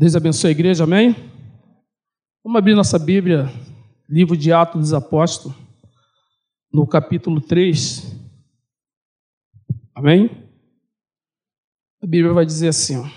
Deus 0.00 0.14
abençoe 0.14 0.50
a 0.50 0.52
igreja, 0.52 0.84
amém? 0.84 1.12
Vamos 2.44 2.56
abrir 2.56 2.76
nossa 2.76 3.00
Bíblia, 3.00 3.50
livro 4.08 4.36
de 4.36 4.52
Atos 4.52 4.80
dos 4.80 4.92
Apóstolos, 4.92 5.58
no 6.72 6.86
capítulo 6.86 7.40
3. 7.40 8.16
Amém? 9.92 10.30
A 12.00 12.06
Bíblia 12.06 12.32
vai 12.32 12.46
dizer 12.46 12.68
assim: 12.68 12.98
ó, 12.98 13.08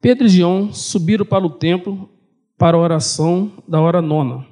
Pedro 0.00 0.26
e 0.26 0.30
João 0.30 0.72
subiram 0.72 1.24
para 1.24 1.46
o 1.46 1.50
templo 1.50 2.10
para 2.58 2.76
a 2.76 2.80
oração 2.80 3.52
da 3.68 3.80
hora 3.80 4.02
nona. 4.02 4.44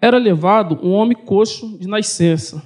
Era 0.00 0.16
levado 0.16 0.78
um 0.82 0.92
homem 0.92 1.26
coxo 1.26 1.76
de 1.76 1.86
nascença, 1.86 2.62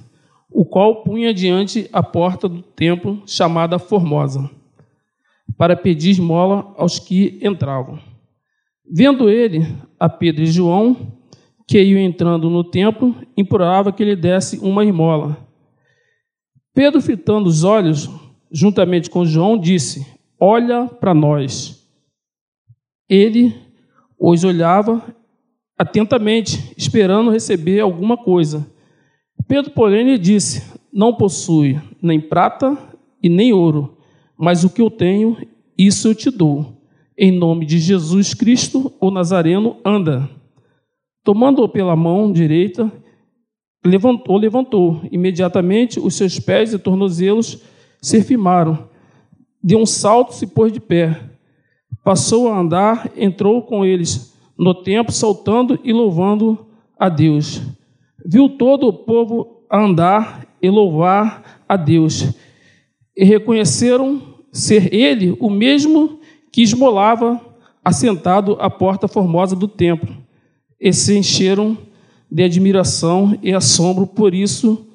o 0.49 0.63
qual 0.63 1.03
punha 1.03 1.33
diante 1.33 1.89
a 1.91 2.01
porta 2.01 2.47
do 2.47 2.61
templo 2.61 3.21
chamada 3.25 3.77
Formosa 3.77 4.49
para 5.59 5.75
pedir 5.75 6.11
esmola 6.11 6.73
aos 6.77 6.99
que 6.99 7.37
entravam. 7.41 7.99
Vendo 8.89 9.29
ele 9.29 9.67
a 9.99 10.07
Pedro 10.07 10.43
e 10.43 10.45
João, 10.45 11.19
que 11.67 11.83
iam 11.83 11.99
entrando 11.99 12.49
no 12.49 12.63
templo, 12.63 13.13
implorava 13.35 13.91
que 13.91 14.01
ele 14.01 14.15
desse 14.15 14.57
uma 14.59 14.85
esmola. 14.85 15.37
Pedro, 16.73 17.01
fitando 17.01 17.49
os 17.49 17.65
olhos, 17.65 18.09
juntamente 18.49 19.09
com 19.09 19.25
João, 19.25 19.57
disse: 19.57 20.07
Olha 20.39 20.87
para 20.87 21.13
nós. 21.13 21.85
Ele 23.09 23.53
os 24.17 24.45
olhava 24.45 25.13
atentamente, 25.77 26.73
esperando 26.77 27.31
receber 27.31 27.81
alguma 27.81 28.15
coisa. 28.15 28.65
Pedro, 29.45 29.71
porém, 29.71 30.05
lhe 30.05 30.17
disse: 30.17 30.71
Não 30.91 31.13
possui 31.13 31.77
nem 32.01 32.17
prata 32.17 32.77
e 33.21 33.27
nem 33.27 33.51
ouro 33.51 33.98
mas 34.39 34.63
o 34.63 34.69
que 34.69 34.81
eu 34.81 34.89
tenho, 34.89 35.35
isso 35.77 36.07
eu 36.07 36.15
te 36.15 36.31
dou. 36.31 36.81
Em 37.17 37.29
nome 37.29 37.65
de 37.65 37.77
Jesus 37.77 38.33
Cristo, 38.33 38.93
o 38.97 39.11
Nazareno, 39.11 39.75
anda. 39.83 40.29
Tomando-o 41.25 41.67
pela 41.67 41.93
mão 41.93 42.31
direita, 42.31 42.89
levantou, 43.85 44.37
levantou. 44.37 45.01
Imediatamente 45.11 45.99
os 45.99 46.15
seus 46.15 46.39
pés 46.39 46.73
e 46.73 46.79
tornozelos 46.79 47.61
se 48.01 48.23
firmaram. 48.23 48.87
Deu 49.61 49.79
um 49.79 49.85
salto, 49.85 50.33
se 50.33 50.47
pôs 50.47 50.71
de 50.71 50.79
pé. 50.79 51.19
Passou 52.01 52.47
a 52.47 52.57
andar, 52.57 53.11
entrou 53.17 53.61
com 53.61 53.85
eles 53.85 54.33
no 54.57 54.73
templo, 54.73 55.11
saltando 55.11 55.77
e 55.83 55.91
louvando 55.91 56.65
a 56.97 57.09
Deus. 57.09 57.61
Viu 58.25 58.47
todo 58.47 58.87
o 58.87 58.93
povo 58.93 59.65
andar 59.69 60.47
e 60.61 60.69
louvar 60.69 61.61
a 61.67 61.75
Deus. 61.75 62.33
E 63.19 63.25
reconheceram 63.25 64.21
ser 64.49 64.93
ele 64.93 65.35
o 65.41 65.49
mesmo 65.49 66.21
que 66.53 66.61
esmolava 66.61 67.41
assentado 67.83 68.55
à 68.61 68.69
porta 68.69 69.09
formosa 69.09 69.57
do 69.57 69.67
templo, 69.67 70.15
e 70.79 70.93
se 70.93 71.17
encheram 71.17 71.77
de 72.31 72.43
admiração 72.43 73.37
e 73.43 73.53
assombro 73.53 74.07
por 74.07 74.33
isso, 74.33 74.87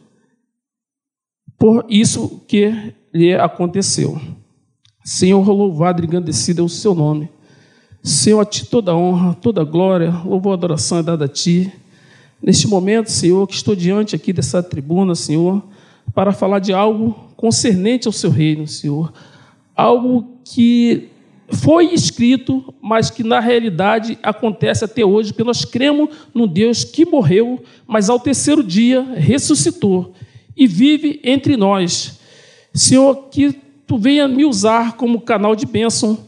por 1.59 1.85
isso 1.87 2.43
que 2.49 2.95
lhe 3.13 3.35
aconteceu. 3.35 4.19
Senhor, 5.05 5.47
louvado 5.47 6.01
e 6.01 6.07
engrandecido 6.07 6.63
é 6.63 6.65
o 6.65 6.69
seu 6.69 6.95
nome. 6.95 7.29
Senhor, 8.03 8.41
a 8.41 8.47
ti 8.47 8.65
toda 8.65 8.97
honra, 8.97 9.35
toda 9.35 9.63
glória, 9.65 10.11
louvor 10.25 10.53
e 10.53 10.55
adoração 10.55 10.97
é 10.97 11.03
dada 11.03 11.27
a 11.27 11.29
ti. 11.29 11.71
Neste 12.43 12.67
momento, 12.67 13.11
Senhor, 13.11 13.47
que 13.47 13.55
estou 13.55 13.77
diante 13.77 14.17
aqui 14.17 14.33
dessa 14.33 14.63
tribuna, 14.63 15.15
Senhor, 15.15 15.63
para 16.15 16.33
falar 16.33 16.59
de 16.59 16.73
algo 16.73 17.34
concernente 17.45 18.07
ao 18.07 18.13
seu 18.13 18.31
reino, 18.31 18.67
Senhor 18.67 19.13
algo 19.75 20.39
que 20.45 21.09
foi 21.49 21.93
escrito, 21.93 22.75
mas 22.81 23.11
que 23.11 23.23
na 23.23 23.41
realidade 23.41 24.19
acontece 24.23 24.85
até 24.85 25.05
hoje, 25.05 25.33
porque 25.33 25.45
nós 25.45 25.65
cremos 25.65 26.09
num 26.33 26.47
Deus 26.47 26.85
que 26.85 27.05
morreu, 27.05 27.63
mas 27.87 28.09
ao 28.09 28.19
terceiro 28.19 28.63
dia 28.63 29.03
ressuscitou 29.15 30.15
e 30.57 30.67
vive 30.67 31.21
entre 31.23 31.57
nós. 31.57 32.19
Senhor, 32.73 33.29
que 33.31 33.53
tu 33.87 33.99
venha 33.99 34.27
me 34.27 34.45
usar 34.45 34.97
como 34.97 35.21
canal 35.21 35.55
de 35.55 35.67
bênção 35.67 36.19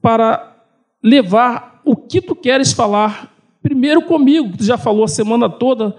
para 0.00 0.56
levar 1.02 1.82
o 1.84 1.94
que 1.94 2.20
tu 2.20 2.34
queres 2.34 2.72
falar, 2.72 3.34
primeiro 3.62 4.02
comigo, 4.02 4.52
que 4.52 4.58
tu 4.58 4.64
já 4.64 4.78
falou 4.78 5.04
a 5.04 5.08
semana 5.08 5.48
toda, 5.48 5.96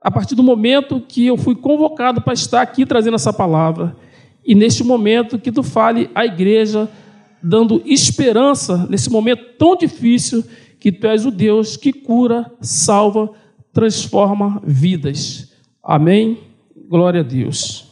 a 0.00 0.10
partir 0.10 0.34
do 0.34 0.42
momento 0.42 1.00
que 1.00 1.26
eu 1.26 1.36
fui 1.36 1.54
convocado 1.54 2.20
para 2.20 2.32
estar 2.32 2.62
aqui 2.62 2.86
trazendo 2.86 3.16
essa 3.16 3.32
palavra. 3.32 3.96
E 4.44 4.54
neste 4.54 4.82
momento 4.82 5.38
que 5.38 5.52
tu 5.52 5.62
fale 5.62 6.10
à 6.14 6.24
igreja, 6.24 6.88
dando 7.42 7.82
esperança 7.84 8.86
nesse 8.88 9.10
momento 9.10 9.44
tão 9.58 9.76
difícil, 9.76 10.42
que 10.78 10.90
tu 10.90 11.06
és 11.06 11.26
o 11.26 11.30
Deus 11.30 11.76
que 11.76 11.92
cura, 11.92 12.50
salva, 12.60 13.30
transforma 13.72 14.62
vidas. 14.64 15.52
Amém? 15.82 16.38
Glória 16.88 17.20
a 17.20 17.24
Deus. 17.24 17.86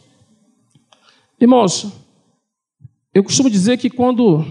Irmãos, 1.39 1.93
eu 3.15 3.23
costumo 3.23 3.51
dizer 3.51 3.77
que 3.77 3.91
quando 3.91 4.45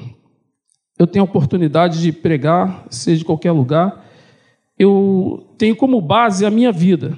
eu 1.00 1.08
tenho 1.08 1.24
a 1.24 1.28
oportunidade 1.28 2.02
de 2.02 2.12
pregar, 2.12 2.86
seja 2.90 3.20
de 3.20 3.26
qualquer 3.26 3.52
lugar, 3.52 4.06
eu 4.78 5.48
tenho 5.58 5.76
como 5.76 6.00
base 6.00 6.46
a 6.46 6.52
minha 6.52 6.72
vida. 6.72 7.18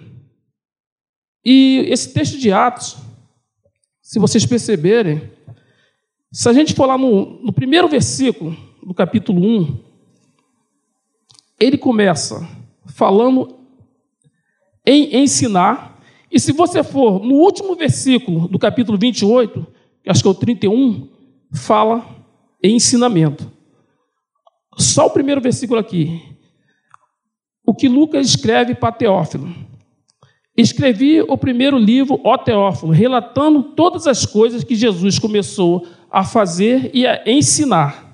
E 1.43 1.85
esse 1.87 2.13
texto 2.13 2.37
de 2.37 2.51
Atos, 2.51 2.97
se 4.01 4.19
vocês 4.19 4.45
perceberem, 4.45 5.31
se 6.31 6.47
a 6.47 6.53
gente 6.53 6.73
for 6.73 6.85
lá 6.85 6.97
no, 6.97 7.41
no 7.41 7.53
primeiro 7.53 7.87
versículo 7.87 8.55
do 8.85 8.93
capítulo 8.93 9.41
1, 9.41 9.83
ele 11.59 11.77
começa 11.77 12.47
falando 12.87 13.57
em 14.85 15.17
ensinar, 15.17 15.99
e 16.31 16.39
se 16.39 16.51
você 16.51 16.83
for 16.83 17.23
no 17.23 17.35
último 17.35 17.75
versículo 17.75 18.47
do 18.47 18.57
capítulo 18.57 18.97
28, 18.97 19.65
acho 20.07 20.21
que 20.21 20.27
é 20.27 20.31
o 20.31 20.35
31, 20.35 21.07
fala 21.53 22.05
em 22.63 22.75
ensinamento. 22.75 23.51
Só 24.77 25.07
o 25.07 25.11
primeiro 25.11 25.41
versículo 25.41 25.79
aqui. 25.79 26.21
O 27.65 27.73
que 27.73 27.87
Lucas 27.87 28.27
escreve 28.27 28.73
para 28.73 28.93
Teófilo. 28.93 29.53
Escrevi 30.59 31.21
o 31.21 31.37
primeiro 31.37 31.77
livro, 31.77 32.19
Ó 32.21 32.37
Teófilo, 32.37 32.91
relatando 32.91 33.63
todas 33.63 34.05
as 34.05 34.25
coisas 34.25 34.61
que 34.61 34.75
Jesus 34.75 35.17
começou 35.17 35.87
a 36.11 36.21
fazer 36.25 36.91
e 36.93 37.07
a 37.07 37.23
ensinar. 37.25 38.13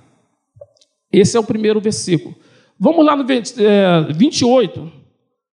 Esse 1.11 1.35
é 1.35 1.39
o 1.39 1.43
primeiro 1.43 1.81
versículo. 1.81 2.35
Vamos 2.79 3.03
lá 3.03 3.15
no 3.15 3.25
28, 3.25 4.79
é, 4.79 4.91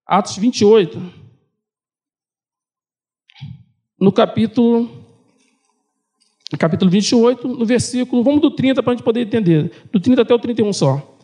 Atos 0.06 0.36
28. 0.36 1.02
No 3.98 4.12
capítulo, 4.12 4.90
no 6.52 6.58
capítulo 6.58 6.90
28, 6.90 7.48
no 7.48 7.64
versículo, 7.64 8.22
vamos 8.22 8.42
do 8.42 8.50
30 8.50 8.82
para 8.82 8.92
a 8.92 8.96
gente 8.96 9.04
poder 9.04 9.22
entender, 9.22 9.72
do 9.90 9.98
30 9.98 10.20
até 10.20 10.34
o 10.34 10.38
31 10.38 10.70
só. 10.74 11.16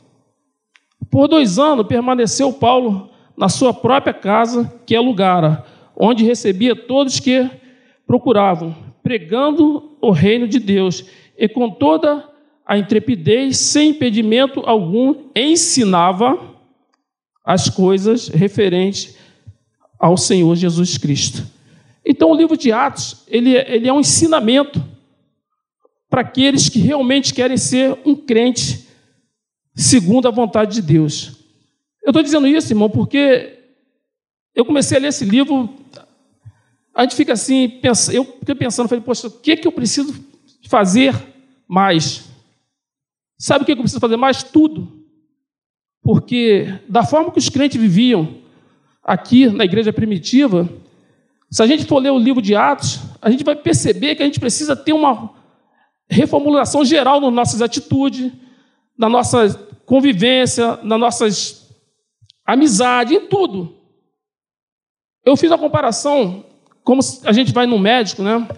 Por 1.10 1.28
dois 1.28 1.58
anos 1.58 1.86
permaneceu 1.86 2.54
Paulo 2.54 3.10
na 3.38 3.48
sua 3.48 3.72
própria 3.72 4.12
casa 4.12 4.80
que 4.84 4.96
alugara, 4.96 5.64
onde 5.96 6.24
recebia 6.24 6.74
todos 6.74 7.20
que 7.20 7.48
procuravam, 8.04 8.74
pregando 9.00 9.96
o 10.00 10.10
reino 10.10 10.48
de 10.48 10.58
Deus 10.58 11.04
e 11.36 11.48
com 11.48 11.70
toda 11.70 12.28
a 12.66 12.76
intrepidez, 12.76 13.56
sem 13.58 13.90
impedimento 13.90 14.60
algum, 14.66 15.30
ensinava 15.34 16.38
as 17.44 17.70
coisas 17.70 18.28
referentes 18.28 19.16
ao 19.98 20.16
Senhor 20.16 20.54
Jesus 20.56 20.98
Cristo. 20.98 21.46
Então, 22.04 22.32
o 22.32 22.34
livro 22.34 22.56
de 22.56 22.72
Atos, 22.72 23.22
ele, 23.28 23.54
ele 23.54 23.88
é 23.88 23.92
um 23.92 24.00
ensinamento 24.00 24.84
para 26.10 26.22
aqueles 26.22 26.68
que 26.68 26.80
realmente 26.80 27.32
querem 27.32 27.56
ser 27.56 27.96
um 28.04 28.16
crente 28.16 28.88
segundo 29.74 30.26
a 30.26 30.30
vontade 30.30 30.74
de 30.74 30.82
Deus. 30.82 31.37
Eu 32.02 32.10
estou 32.10 32.22
dizendo 32.22 32.46
isso, 32.46 32.72
irmão, 32.72 32.88
porque 32.88 33.58
eu 34.54 34.64
comecei 34.64 34.98
a 34.98 35.00
ler 35.00 35.08
esse 35.08 35.24
livro, 35.24 35.68
a 36.94 37.02
gente 37.02 37.14
fica 37.14 37.32
assim, 37.32 37.68
pensa, 37.68 38.12
eu 38.12 38.24
fiquei 38.24 38.54
pensando, 38.54 38.88
falei, 38.88 39.04
poxa, 39.04 39.28
o 39.28 39.30
que, 39.30 39.56
que 39.56 39.68
eu 39.68 39.72
preciso 39.72 40.14
fazer 40.68 41.14
mais? 41.66 42.28
Sabe 43.38 43.62
o 43.62 43.66
que 43.66 43.72
eu 43.72 43.76
preciso 43.76 44.00
fazer 44.00 44.16
mais? 44.16 44.42
Tudo. 44.42 45.06
Porque 46.02 46.80
da 46.88 47.04
forma 47.04 47.30
que 47.30 47.38
os 47.38 47.48
crentes 47.48 47.80
viviam 47.80 48.38
aqui 49.02 49.46
na 49.48 49.64
igreja 49.64 49.92
primitiva, 49.92 50.68
se 51.50 51.62
a 51.62 51.66
gente 51.66 51.84
for 51.84 51.98
ler 51.98 52.10
o 52.10 52.18
livro 52.18 52.42
de 52.42 52.54
Atos, 52.54 53.00
a 53.22 53.30
gente 53.30 53.44
vai 53.44 53.54
perceber 53.54 54.14
que 54.14 54.22
a 54.22 54.26
gente 54.26 54.40
precisa 54.40 54.74
ter 54.74 54.92
uma 54.92 55.30
reformulação 56.10 56.84
geral 56.84 57.20
nas 57.20 57.32
nossas 57.32 57.62
atitudes, 57.62 58.32
na 58.96 59.08
nossa 59.08 59.54
convivência, 59.86 60.78
nas 60.82 60.98
nossas 60.98 61.67
amizade, 62.48 63.14
em 63.14 63.26
tudo. 63.26 63.76
Eu 65.22 65.36
fiz 65.36 65.52
a 65.52 65.58
comparação, 65.58 66.46
como 66.82 67.02
a 67.24 67.32
gente 67.32 67.52
vai 67.52 67.66
no 67.66 67.78
médico, 67.78 68.22
né? 68.22 68.48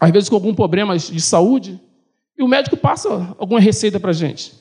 Às 0.00 0.10
vezes 0.10 0.28
com 0.30 0.36
algum 0.36 0.54
problema 0.54 0.96
de 0.96 1.20
saúde, 1.20 1.78
e 2.38 2.42
o 2.42 2.48
médico 2.48 2.74
passa 2.76 3.36
alguma 3.38 3.60
receita 3.60 4.00
para 4.00 4.10
a 4.10 4.14
gente. 4.14 4.54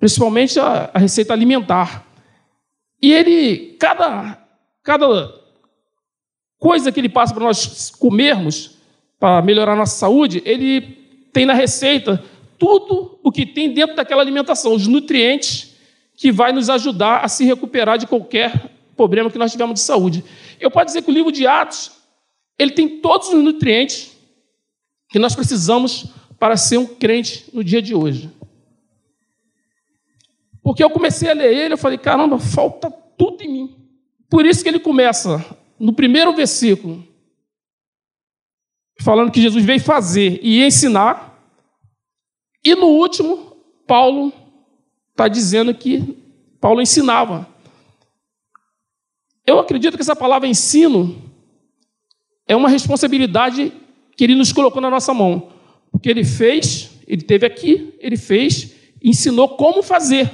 principalmente 0.00 0.58
a, 0.58 0.90
a 0.92 0.98
receita 0.98 1.32
alimentar. 1.32 2.06
E 3.00 3.12
ele, 3.12 3.76
cada, 3.78 4.42
cada 4.82 5.34
coisa 6.58 6.90
que 6.90 6.98
ele 6.98 7.08
passa 7.08 7.34
para 7.34 7.44
nós 7.44 7.90
comermos, 7.90 8.78
para 9.18 9.42
melhorar 9.42 9.76
nossa 9.76 9.96
saúde, 9.96 10.42
ele 10.44 10.80
tem 11.32 11.46
na 11.46 11.52
receita 11.52 12.22
tudo 12.58 13.18
o 13.22 13.30
que 13.30 13.46
tem 13.46 13.72
dentro 13.72 13.94
daquela 13.94 14.22
alimentação, 14.22 14.74
os 14.74 14.86
nutrientes 14.86 15.69
que 16.20 16.30
vai 16.30 16.52
nos 16.52 16.68
ajudar 16.68 17.24
a 17.24 17.28
se 17.28 17.46
recuperar 17.46 17.96
de 17.96 18.06
qualquer 18.06 18.76
problema 18.94 19.30
que 19.30 19.38
nós 19.38 19.50
tivermos 19.50 19.80
de 19.80 19.86
saúde. 19.86 20.22
Eu 20.60 20.70
posso 20.70 20.84
dizer 20.84 21.00
que 21.00 21.10
o 21.10 21.14
livro 21.14 21.32
de 21.32 21.46
Atos, 21.46 21.92
ele 22.58 22.72
tem 22.72 23.00
todos 23.00 23.28
os 23.28 23.42
nutrientes 23.42 24.14
que 25.08 25.18
nós 25.18 25.34
precisamos 25.34 26.08
para 26.38 26.58
ser 26.58 26.76
um 26.76 26.84
crente 26.84 27.46
no 27.54 27.64
dia 27.64 27.80
de 27.80 27.94
hoje. 27.94 28.30
Porque 30.62 30.84
eu 30.84 30.90
comecei 30.90 31.30
a 31.30 31.32
ler 31.32 31.56
ele, 31.56 31.72
eu 31.72 31.78
falei, 31.78 31.96
caramba, 31.96 32.38
falta 32.38 32.90
tudo 32.90 33.42
em 33.42 33.48
mim. 33.48 33.76
Por 34.28 34.44
isso 34.44 34.62
que 34.62 34.68
ele 34.68 34.78
começa 34.78 35.42
no 35.78 35.94
primeiro 35.94 36.34
versículo, 36.34 37.02
falando 38.98 39.32
que 39.32 39.40
Jesus 39.40 39.64
veio 39.64 39.80
fazer 39.80 40.38
e 40.42 40.62
ensinar, 40.62 41.42
e 42.62 42.74
no 42.74 42.88
último, 42.88 43.56
Paulo 43.86 44.30
está 45.12 45.28
dizendo 45.28 45.74
que 45.74 46.16
Paulo 46.60 46.80
ensinava. 46.80 47.48
Eu 49.46 49.58
acredito 49.58 49.96
que 49.96 50.02
essa 50.02 50.14
palavra 50.14 50.48
ensino 50.48 51.30
é 52.46 52.54
uma 52.54 52.68
responsabilidade 52.68 53.72
que 54.16 54.24
ele 54.24 54.34
nos 54.34 54.52
colocou 54.52 54.80
na 54.80 54.90
nossa 54.90 55.14
mão. 55.14 55.52
Porque 55.90 56.08
ele 56.08 56.24
fez, 56.24 56.90
ele 57.06 57.22
teve 57.22 57.46
aqui, 57.46 57.94
ele 57.98 58.16
fez, 58.16 58.74
ensinou 59.02 59.56
como 59.56 59.82
fazer. 59.82 60.30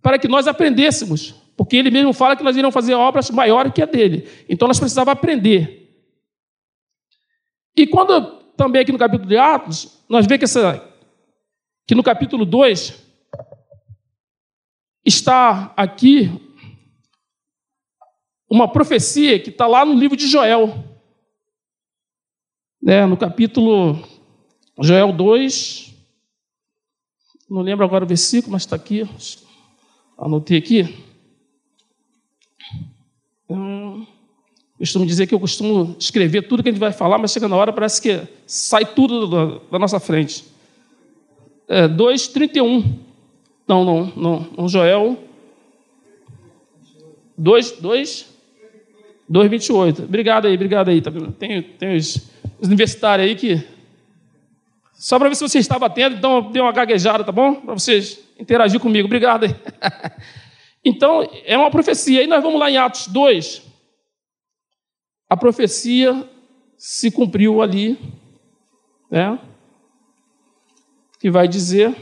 Para 0.00 0.18
que 0.18 0.28
nós 0.28 0.46
aprendêssemos. 0.46 1.34
Porque 1.56 1.76
ele 1.76 1.90
mesmo 1.90 2.12
fala 2.12 2.36
que 2.36 2.42
nós 2.44 2.54
iríamos 2.56 2.74
fazer 2.74 2.94
obras 2.94 3.30
maiores 3.30 3.72
que 3.72 3.82
a 3.82 3.86
dele. 3.86 4.28
Então 4.48 4.68
nós 4.68 4.78
precisávamos 4.78 5.18
aprender. 5.18 5.88
E 7.76 7.86
quando 7.86 8.20
também 8.56 8.82
aqui 8.82 8.92
no 8.92 8.98
capítulo 8.98 9.28
de 9.28 9.36
Atos, 9.36 10.02
nós 10.08 10.26
vemos 10.26 10.38
que, 10.38 10.44
essa, 10.44 10.87
que 11.88 11.94
no 11.94 12.02
capítulo 12.02 12.44
2 12.44 13.02
está 15.02 15.72
aqui 15.74 16.30
uma 18.46 18.70
profecia 18.70 19.40
que 19.40 19.48
está 19.48 19.66
lá 19.66 19.86
no 19.86 19.94
livro 19.94 20.14
de 20.14 20.26
Joel. 20.26 20.84
Né, 22.82 23.06
no 23.06 23.16
capítulo 23.16 24.06
Joel 24.82 25.14
2, 25.14 25.94
não 27.48 27.62
lembro 27.62 27.86
agora 27.86 28.04
o 28.04 28.08
versículo, 28.08 28.52
mas 28.52 28.62
está 28.62 28.76
aqui, 28.76 29.08
anotei 30.18 30.58
aqui. 30.58 30.94
Hum, 33.48 34.06
costumo 34.76 35.06
dizer 35.06 35.26
que 35.26 35.34
eu 35.34 35.40
costumo 35.40 35.96
escrever 35.98 36.48
tudo 36.48 36.62
que 36.62 36.68
a 36.68 36.72
gente 36.72 36.80
vai 36.80 36.92
falar, 36.92 37.16
mas 37.16 37.32
chega 37.32 37.48
na 37.48 37.56
hora 37.56 37.72
parece 37.72 38.02
que 38.02 38.28
sai 38.46 38.84
tudo 38.84 39.26
da, 39.26 39.58
da 39.72 39.78
nossa 39.78 39.98
frente. 39.98 40.57
É, 41.68 41.86
2,31. 41.86 42.84
Não, 43.66 43.84
não, 43.84 44.12
não, 44.16 44.48
não, 44.56 44.68
Joel. 44.68 45.18
2, 47.36 47.72
2, 47.72 48.34
2,28. 49.30 50.04
Obrigado 50.04 50.46
aí, 50.46 50.54
obrigado 50.54 50.88
aí. 50.88 51.02
Tá 51.02 51.12
tem, 51.38 51.62
tem 51.62 51.96
os, 51.96 52.30
os 52.58 52.68
universitários 52.68 53.28
aí 53.28 53.36
que. 53.36 53.62
Só 54.94 55.18
para 55.18 55.28
ver 55.28 55.36
se 55.36 55.46
você 55.46 55.58
estava 55.58 55.86
atento, 55.86 56.16
então 56.16 56.50
deu 56.50 56.64
uma 56.64 56.72
gaguejada, 56.72 57.22
tá 57.22 57.30
bom? 57.30 57.54
Para 57.54 57.74
vocês 57.74 58.18
interagir 58.38 58.80
comigo. 58.80 59.06
Obrigado 59.06 59.44
aí. 59.44 59.54
Então, 60.84 61.28
é 61.44 61.58
uma 61.58 61.70
profecia. 61.70 62.20
Aí 62.20 62.26
nós 62.26 62.42
vamos 62.42 62.58
lá 62.58 62.70
em 62.70 62.76
Atos 62.78 63.08
2. 63.08 63.62
A 65.28 65.36
profecia 65.36 66.26
se 66.78 67.10
cumpriu 67.10 67.60
ali, 67.60 67.98
né? 69.10 69.38
Que 71.18 71.30
vai 71.30 71.48
dizer 71.48 71.96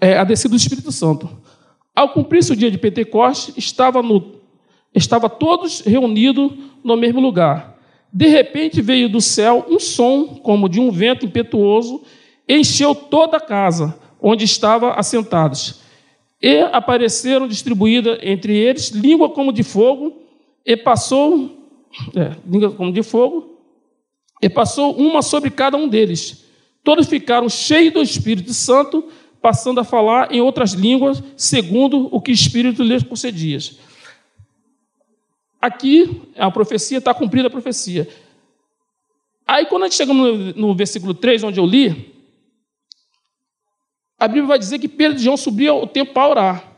é, 0.00 0.16
a 0.16 0.24
descida 0.24 0.50
do 0.50 0.56
Espírito 0.56 0.92
Santo. 0.92 1.28
Ao 1.94 2.10
cumprir-se 2.10 2.52
o 2.52 2.56
dia 2.56 2.70
de 2.70 2.78
Pentecostes, 2.78 3.56
estava, 3.56 4.02
no, 4.02 4.36
estava 4.94 5.28
todos 5.28 5.80
reunidos 5.80 6.52
no 6.84 6.96
mesmo 6.96 7.20
lugar. 7.20 7.76
De 8.12 8.28
repente 8.28 8.80
veio 8.80 9.08
do 9.08 9.20
céu 9.20 9.66
um 9.68 9.78
som, 9.78 10.26
como 10.42 10.68
de 10.68 10.80
um 10.80 10.90
vento 10.90 11.26
impetuoso, 11.26 12.02
encheu 12.48 12.94
toda 12.94 13.36
a 13.36 13.40
casa 13.40 13.98
onde 14.20 14.44
estavam 14.44 14.90
assentados. 14.90 15.80
E 16.40 16.60
apareceram 16.72 17.48
distribuídas 17.48 18.18
entre 18.22 18.56
eles 18.56 18.90
língua 18.90 19.28
como 19.28 19.52
de 19.52 19.62
fogo, 19.62 20.22
e 20.64 20.76
passou, 20.76 21.50
é, 22.14 22.36
língua 22.46 22.70
como 22.70 22.92
de 22.92 23.02
fogo, 23.02 23.47
e 24.40 24.48
passou 24.48 24.96
uma 24.96 25.22
sobre 25.22 25.50
cada 25.50 25.76
um 25.76 25.88
deles. 25.88 26.44
Todos 26.82 27.06
ficaram 27.06 27.48
cheios 27.48 27.92
do 27.92 28.02
Espírito 28.02 28.54
Santo, 28.54 29.10
passando 29.40 29.80
a 29.80 29.84
falar 29.84 30.32
em 30.32 30.40
outras 30.40 30.72
línguas, 30.72 31.22
segundo 31.36 32.08
o 32.14 32.20
que 32.20 32.30
o 32.30 32.34
Espírito 32.34 32.82
lhes 32.82 33.02
concedia. 33.02 33.58
Aqui, 35.60 36.22
a 36.36 36.50
profecia 36.50 36.98
está 36.98 37.12
cumprida 37.12 37.48
a 37.48 37.50
profecia. 37.50 38.08
Aí, 39.46 39.66
quando 39.66 39.84
a 39.84 39.86
gente 39.86 39.96
chega 39.96 40.12
no, 40.12 40.52
no 40.54 40.74
versículo 40.74 41.14
3, 41.14 41.42
onde 41.42 41.58
eu 41.58 41.66
li, 41.66 42.14
a 44.18 44.26
Bíblia 44.26 44.46
vai 44.46 44.58
dizer 44.58 44.78
que 44.78 44.88
Pedro 44.88 45.18
e 45.18 45.22
João 45.22 45.36
subiam 45.36 45.82
o 45.82 45.86
tempo 45.86 46.12
para 46.12 46.28
orar. 46.28 46.72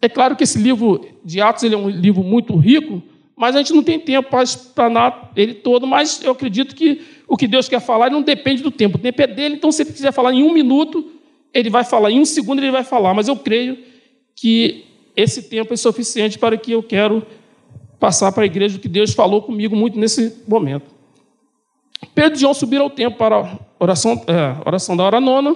É 0.00 0.08
claro 0.08 0.36
que 0.36 0.44
esse 0.44 0.58
livro 0.58 1.04
de 1.24 1.40
Atos 1.40 1.64
ele 1.64 1.74
é 1.74 1.78
um 1.78 1.88
livro 1.88 2.22
muito 2.22 2.56
rico, 2.56 3.02
mas 3.38 3.54
a 3.54 3.58
gente 3.58 3.72
não 3.72 3.84
tem 3.84 4.00
tempo 4.00 4.28
para 4.28 4.42
explanar 4.42 5.30
ele 5.36 5.54
todo, 5.54 5.86
mas 5.86 6.20
eu 6.22 6.32
acredito 6.32 6.74
que 6.74 7.00
o 7.26 7.36
que 7.36 7.46
Deus 7.46 7.68
quer 7.68 7.80
falar 7.80 8.10
não 8.10 8.20
depende 8.20 8.62
do 8.62 8.70
tempo, 8.70 8.98
o 8.98 9.00
tempo 9.00 9.22
é 9.22 9.26
dele, 9.28 9.54
então 9.54 9.70
se 9.70 9.82
ele 9.82 9.92
quiser 9.92 10.12
falar 10.12 10.32
em 10.32 10.42
um 10.42 10.52
minuto, 10.52 11.12
ele 11.54 11.70
vai 11.70 11.84
falar, 11.84 12.10
em 12.10 12.20
um 12.20 12.24
segundo 12.24 12.58
ele 12.58 12.72
vai 12.72 12.82
falar, 12.82 13.14
mas 13.14 13.28
eu 13.28 13.36
creio 13.36 13.78
que 14.34 14.84
esse 15.16 15.44
tempo 15.44 15.72
é 15.72 15.76
suficiente 15.76 16.38
para 16.38 16.56
que 16.56 16.72
eu 16.72 16.82
quero 16.82 17.24
passar 18.00 18.32
para 18.32 18.42
a 18.42 18.46
igreja 18.46 18.76
o 18.76 18.80
que 18.80 18.88
Deus 18.88 19.12
falou 19.12 19.40
comigo 19.42 19.76
muito 19.76 19.98
nesse 19.98 20.42
momento. 20.46 20.86
Pedro 22.14 22.36
e 22.36 22.40
João 22.40 22.54
subiram 22.54 22.84
ao 22.84 22.90
templo 22.90 23.18
para 23.18 23.36
a 23.36 23.58
oração, 23.78 24.24
é, 24.26 24.56
oração 24.66 24.96
da 24.96 25.04
hora 25.04 25.20
nona, 25.20 25.54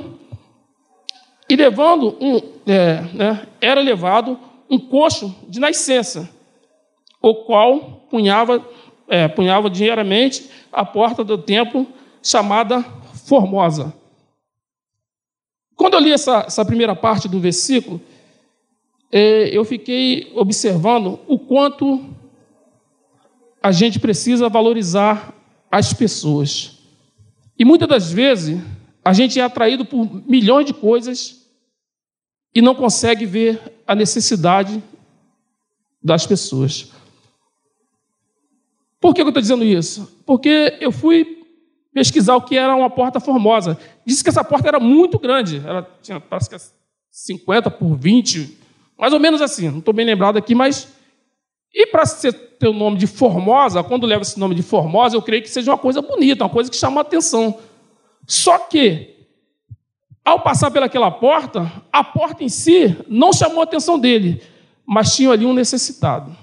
e 1.48 1.56
levando 1.56 2.16
um, 2.20 2.40
é, 2.66 3.02
né, 3.12 3.46
era 3.60 3.80
levado 3.80 4.38
um 4.70 4.78
coxo 4.78 5.34
de 5.48 5.60
nascença, 5.60 6.30
o 7.22 7.34
qual 7.44 8.06
punhava, 8.10 8.66
é, 9.08 9.28
punhava 9.28 9.70
diariamente 9.70 10.50
a 10.72 10.84
porta 10.84 11.22
do 11.22 11.38
templo 11.38 11.86
chamada 12.22 12.82
Formosa. 13.24 13.94
Quando 15.76 15.94
eu 15.94 16.00
li 16.00 16.12
essa, 16.12 16.44
essa 16.46 16.64
primeira 16.64 16.94
parte 16.94 17.28
do 17.28 17.40
versículo, 17.40 18.00
é, 19.10 19.48
eu 19.56 19.64
fiquei 19.64 20.32
observando 20.34 21.20
o 21.26 21.38
quanto 21.38 22.04
a 23.62 23.70
gente 23.70 24.00
precisa 24.00 24.48
valorizar 24.48 25.34
as 25.70 25.92
pessoas. 25.92 26.78
E 27.58 27.64
muitas 27.64 27.88
das 27.88 28.12
vezes 28.12 28.60
a 29.04 29.12
gente 29.12 29.38
é 29.38 29.44
atraído 29.44 29.84
por 29.84 30.06
milhões 30.28 30.66
de 30.66 30.74
coisas 30.74 31.46
e 32.54 32.60
não 32.60 32.74
consegue 32.74 33.24
ver 33.24 33.60
a 33.86 33.94
necessidade 33.94 34.82
das 36.02 36.26
pessoas. 36.26 36.92
Por 39.02 39.12
que 39.12 39.20
eu 39.20 39.26
estou 39.26 39.42
dizendo 39.42 39.64
isso? 39.64 40.22
Porque 40.24 40.78
eu 40.80 40.92
fui 40.92 41.44
pesquisar 41.92 42.36
o 42.36 42.40
que 42.40 42.56
era 42.56 42.72
uma 42.76 42.88
porta 42.88 43.18
formosa. 43.18 43.76
Disse 44.06 44.22
que 44.22 44.30
essa 44.30 44.44
porta 44.44 44.68
era 44.68 44.78
muito 44.78 45.18
grande. 45.18 45.60
Ela 45.66 45.82
tinha, 46.00 46.20
parece 46.20 46.48
que 46.48 46.56
50 47.10 47.68
por 47.68 47.96
20, 47.96 48.56
mais 48.96 49.12
ou 49.12 49.18
menos 49.18 49.42
assim. 49.42 49.68
Não 49.68 49.80
estou 49.80 49.92
bem 49.92 50.06
lembrado 50.06 50.36
aqui, 50.36 50.54
mas. 50.54 50.86
E 51.74 51.84
para 51.88 52.04
ter 52.06 52.68
o 52.68 52.72
nome 52.72 52.96
de 52.96 53.08
Formosa, 53.08 53.82
quando 53.82 54.06
leva 54.06 54.22
esse 54.22 54.38
nome 54.38 54.54
de 54.54 54.62
Formosa, 54.62 55.16
eu 55.16 55.22
creio 55.22 55.42
que 55.42 55.50
seja 55.50 55.72
uma 55.72 55.78
coisa 55.78 56.00
bonita, 56.00 56.44
uma 56.44 56.50
coisa 56.50 56.70
que 56.70 56.76
chama 56.76 57.00
a 57.00 57.02
atenção. 57.02 57.58
Só 58.24 58.56
que 58.56 59.16
ao 60.24 60.40
passar 60.44 60.70
pelaquela 60.70 61.10
porta, 61.10 61.70
a 61.92 62.04
porta 62.04 62.44
em 62.44 62.48
si 62.48 62.96
não 63.08 63.32
chamou 63.32 63.62
a 63.62 63.64
atenção 63.64 63.98
dele, 63.98 64.40
mas 64.86 65.16
tinha 65.16 65.30
ali 65.30 65.44
um 65.44 65.52
necessitado. 65.52 66.36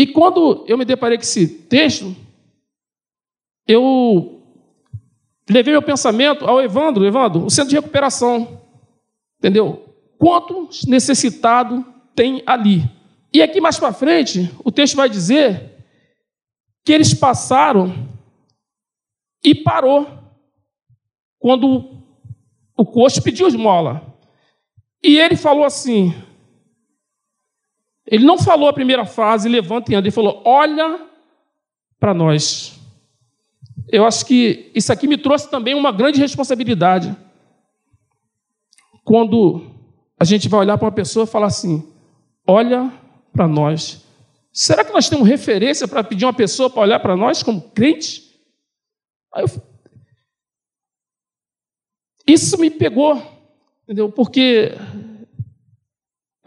E 0.00 0.06
quando 0.06 0.64
eu 0.66 0.78
me 0.78 0.84
deparei 0.86 1.18
com 1.18 1.22
esse 1.24 1.46
texto, 1.46 2.16
eu 3.68 4.42
levei 5.46 5.74
meu 5.74 5.82
pensamento 5.82 6.46
ao 6.46 6.58
Evandro, 6.58 7.04
Evandro, 7.04 7.44
o 7.44 7.50
centro 7.50 7.68
de 7.68 7.76
recuperação. 7.76 8.62
Entendeu? 9.38 9.94
Quantos 10.16 10.86
necessitado 10.86 11.84
tem 12.14 12.42
ali? 12.46 12.90
E 13.30 13.42
aqui 13.42 13.60
mais 13.60 13.78
para 13.78 13.92
frente, 13.92 14.50
o 14.64 14.72
texto 14.72 14.96
vai 14.96 15.06
dizer 15.06 15.84
que 16.82 16.94
eles 16.94 17.12
passaram 17.12 18.08
e 19.44 19.54
parou 19.54 20.08
quando 21.38 22.02
o 22.74 22.86
coxo 22.86 23.22
pediu 23.22 23.46
esmola. 23.46 24.16
E 25.04 25.18
ele 25.18 25.36
falou 25.36 25.62
assim: 25.62 26.14
ele 28.10 28.24
não 28.24 28.36
falou 28.36 28.68
a 28.68 28.72
primeira 28.72 29.06
frase, 29.06 29.48
levanta 29.48 29.92
e 29.92 29.94
anda, 29.94 30.08
ele 30.08 30.14
falou: 30.14 30.42
olha 30.44 31.06
para 31.98 32.12
nós. 32.12 32.76
Eu 33.88 34.04
acho 34.04 34.26
que 34.26 34.70
isso 34.74 34.92
aqui 34.92 35.06
me 35.06 35.16
trouxe 35.16 35.48
também 35.48 35.74
uma 35.74 35.92
grande 35.92 36.20
responsabilidade. 36.20 37.16
Quando 39.04 39.64
a 40.18 40.24
gente 40.24 40.48
vai 40.48 40.60
olhar 40.60 40.76
para 40.76 40.86
uma 40.86 40.92
pessoa 40.92 41.24
e 41.24 41.28
falar 41.28 41.46
assim: 41.46 41.88
olha 42.44 42.92
para 43.32 43.46
nós. 43.46 44.04
Será 44.52 44.84
que 44.84 44.92
nós 44.92 45.08
temos 45.08 45.28
referência 45.28 45.86
para 45.86 46.02
pedir 46.02 46.24
uma 46.24 46.32
pessoa 46.32 46.68
para 46.68 46.82
olhar 46.82 46.98
para 46.98 47.16
nós 47.16 47.44
como 47.44 47.70
crente? 47.70 48.28
Eu... 49.36 49.46
Isso 52.26 52.58
me 52.58 52.70
pegou, 52.70 53.22
entendeu? 53.84 54.10
Porque 54.10 54.72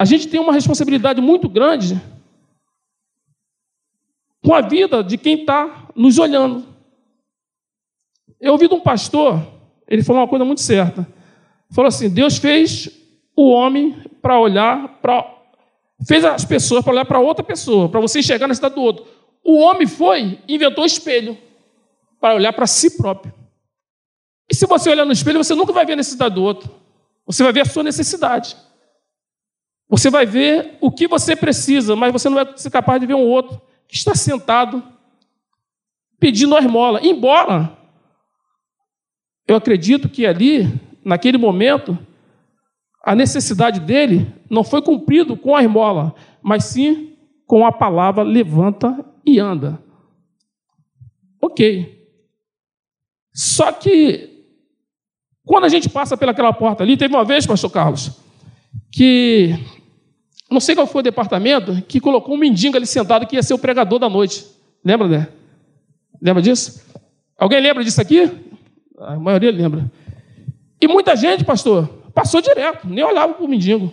a 0.03 0.05
gente 0.05 0.27
tem 0.27 0.37
uma 0.37 0.51
responsabilidade 0.51 1.21
muito 1.21 1.47
grande 1.47 1.97
com 4.43 4.53
a 4.53 4.59
vida 4.59 5.01
de 5.01 5.17
quem 5.17 5.39
está 5.39 5.87
nos 5.95 6.17
olhando. 6.17 6.65
Eu 8.37 8.51
ouvi 8.51 8.67
de 8.67 8.73
um 8.73 8.81
pastor, 8.81 9.41
ele 9.87 10.03
falou 10.03 10.21
uma 10.21 10.27
coisa 10.27 10.43
muito 10.43 10.59
certa. 10.59 11.07
Falou 11.71 11.87
assim: 11.87 12.09
Deus 12.09 12.37
fez 12.37 12.89
o 13.33 13.49
homem 13.49 13.95
para 14.21 14.37
olhar 14.37 14.99
para. 15.01 15.25
Fez 16.05 16.25
as 16.25 16.43
pessoas 16.43 16.83
para 16.83 16.91
olhar 16.91 17.05
para 17.05 17.21
outra 17.21 17.41
pessoa, 17.41 17.87
para 17.87 18.01
você 18.01 18.19
enxergar 18.19 18.49
na 18.49 18.55
cidade 18.55 18.75
do 18.75 18.81
outro. 18.81 19.05
O 19.41 19.57
homem 19.57 19.87
foi 19.87 20.37
inventou 20.49 20.83
o 20.83 20.87
espelho 20.87 21.37
para 22.19 22.35
olhar 22.35 22.51
para 22.51 22.67
si 22.67 22.97
próprio. 22.97 23.33
E 24.51 24.53
se 24.53 24.65
você 24.65 24.89
olhar 24.89 25.05
no 25.05 25.13
espelho, 25.13 25.41
você 25.41 25.55
nunca 25.55 25.71
vai 25.71 25.85
ver 25.85 25.93
a 25.93 25.95
necessidade 25.95 26.35
do 26.35 26.43
outro. 26.43 26.69
Você 27.25 27.41
vai 27.41 27.53
ver 27.53 27.61
a 27.61 27.65
sua 27.65 27.83
necessidade. 27.83 28.57
Você 29.93 30.09
vai 30.09 30.25
ver 30.25 30.75
o 30.81 30.91
que 30.91 31.07
você 31.07 31.35
precisa, 31.35 31.95
mas 31.95 32.11
você 32.11 32.27
não 32.27 32.43
vai 32.43 32.57
ser 32.57 32.71
capaz 32.71 32.99
de 32.99 33.05
ver 33.05 33.13
um 33.13 33.27
outro 33.27 33.61
que 33.87 33.95
está 33.95 34.15
sentado 34.15 34.81
pedindo 36.19 36.55
a 36.55 36.59
esmola. 36.59 36.99
Embora 37.05 37.77
eu 39.47 39.55
acredito 39.55 40.09
que 40.09 40.25
ali, 40.25 40.67
naquele 41.05 41.37
momento, 41.37 41.95
a 43.03 43.13
necessidade 43.13 43.79
dele 43.79 44.33
não 44.49 44.63
foi 44.63 44.81
cumprido 44.81 45.37
com 45.37 45.55
a 45.55 45.61
esmola, 45.61 46.15
mas 46.41 46.65
sim 46.65 47.15
com 47.45 47.63
a 47.63 47.71
palavra 47.71 48.23
levanta 48.23 49.05
e 49.23 49.37
anda. 49.37 49.79
Ok. 51.39 52.03
Só 53.31 53.71
que 53.71 54.43
quando 55.45 55.65
a 55.65 55.69
gente 55.69 55.87
passa 55.87 56.17
pelaquela 56.17 56.51
porta 56.51 56.81
ali, 56.81 56.97
teve 56.97 57.13
uma 57.13 57.23
vez, 57.23 57.45
pastor 57.45 57.69
Carlos, 57.69 58.19
que 58.91 59.53
não 60.53 60.61
sei 60.61 60.75
qual 60.75 60.87
foi 60.87 60.99
o 60.99 61.03
departamento 61.03 61.81
que 61.87 61.99
colocou 61.99 62.35
um 62.35 62.37
mendigo 62.37 62.77
ali 62.77 62.85
sentado 62.85 63.27
que 63.27 63.35
ia 63.35 63.43
ser 63.43 63.53
o 63.53 63.59
pregador 63.59 63.99
da 63.99 64.07
noite. 64.07 64.45
Lembra, 64.83 65.07
né? 65.07 65.27
Lembra 66.21 66.41
disso? 66.41 66.81
Alguém 67.37 67.59
lembra 67.59 67.83
disso 67.83 67.99
aqui? 67.99 68.31
A 68.97 69.17
maioria 69.17 69.51
lembra. 69.51 69.91
E 70.79 70.87
muita 70.87 71.15
gente, 71.15 71.43
pastor, 71.43 71.87
passou 72.13 72.41
direto, 72.41 72.87
nem 72.87 73.03
olhava 73.03 73.33
para 73.33 73.43
o 73.43 73.47
mendigo. 73.47 73.91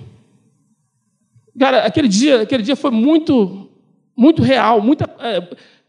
Cara, 1.58 1.84
aquele 1.84 2.08
dia, 2.08 2.42
aquele 2.42 2.62
dia 2.62 2.76
foi 2.76 2.90
muito, 2.90 3.68
muito 4.16 4.42
real, 4.42 4.80
muita, 4.80 5.08
é, 5.18 5.48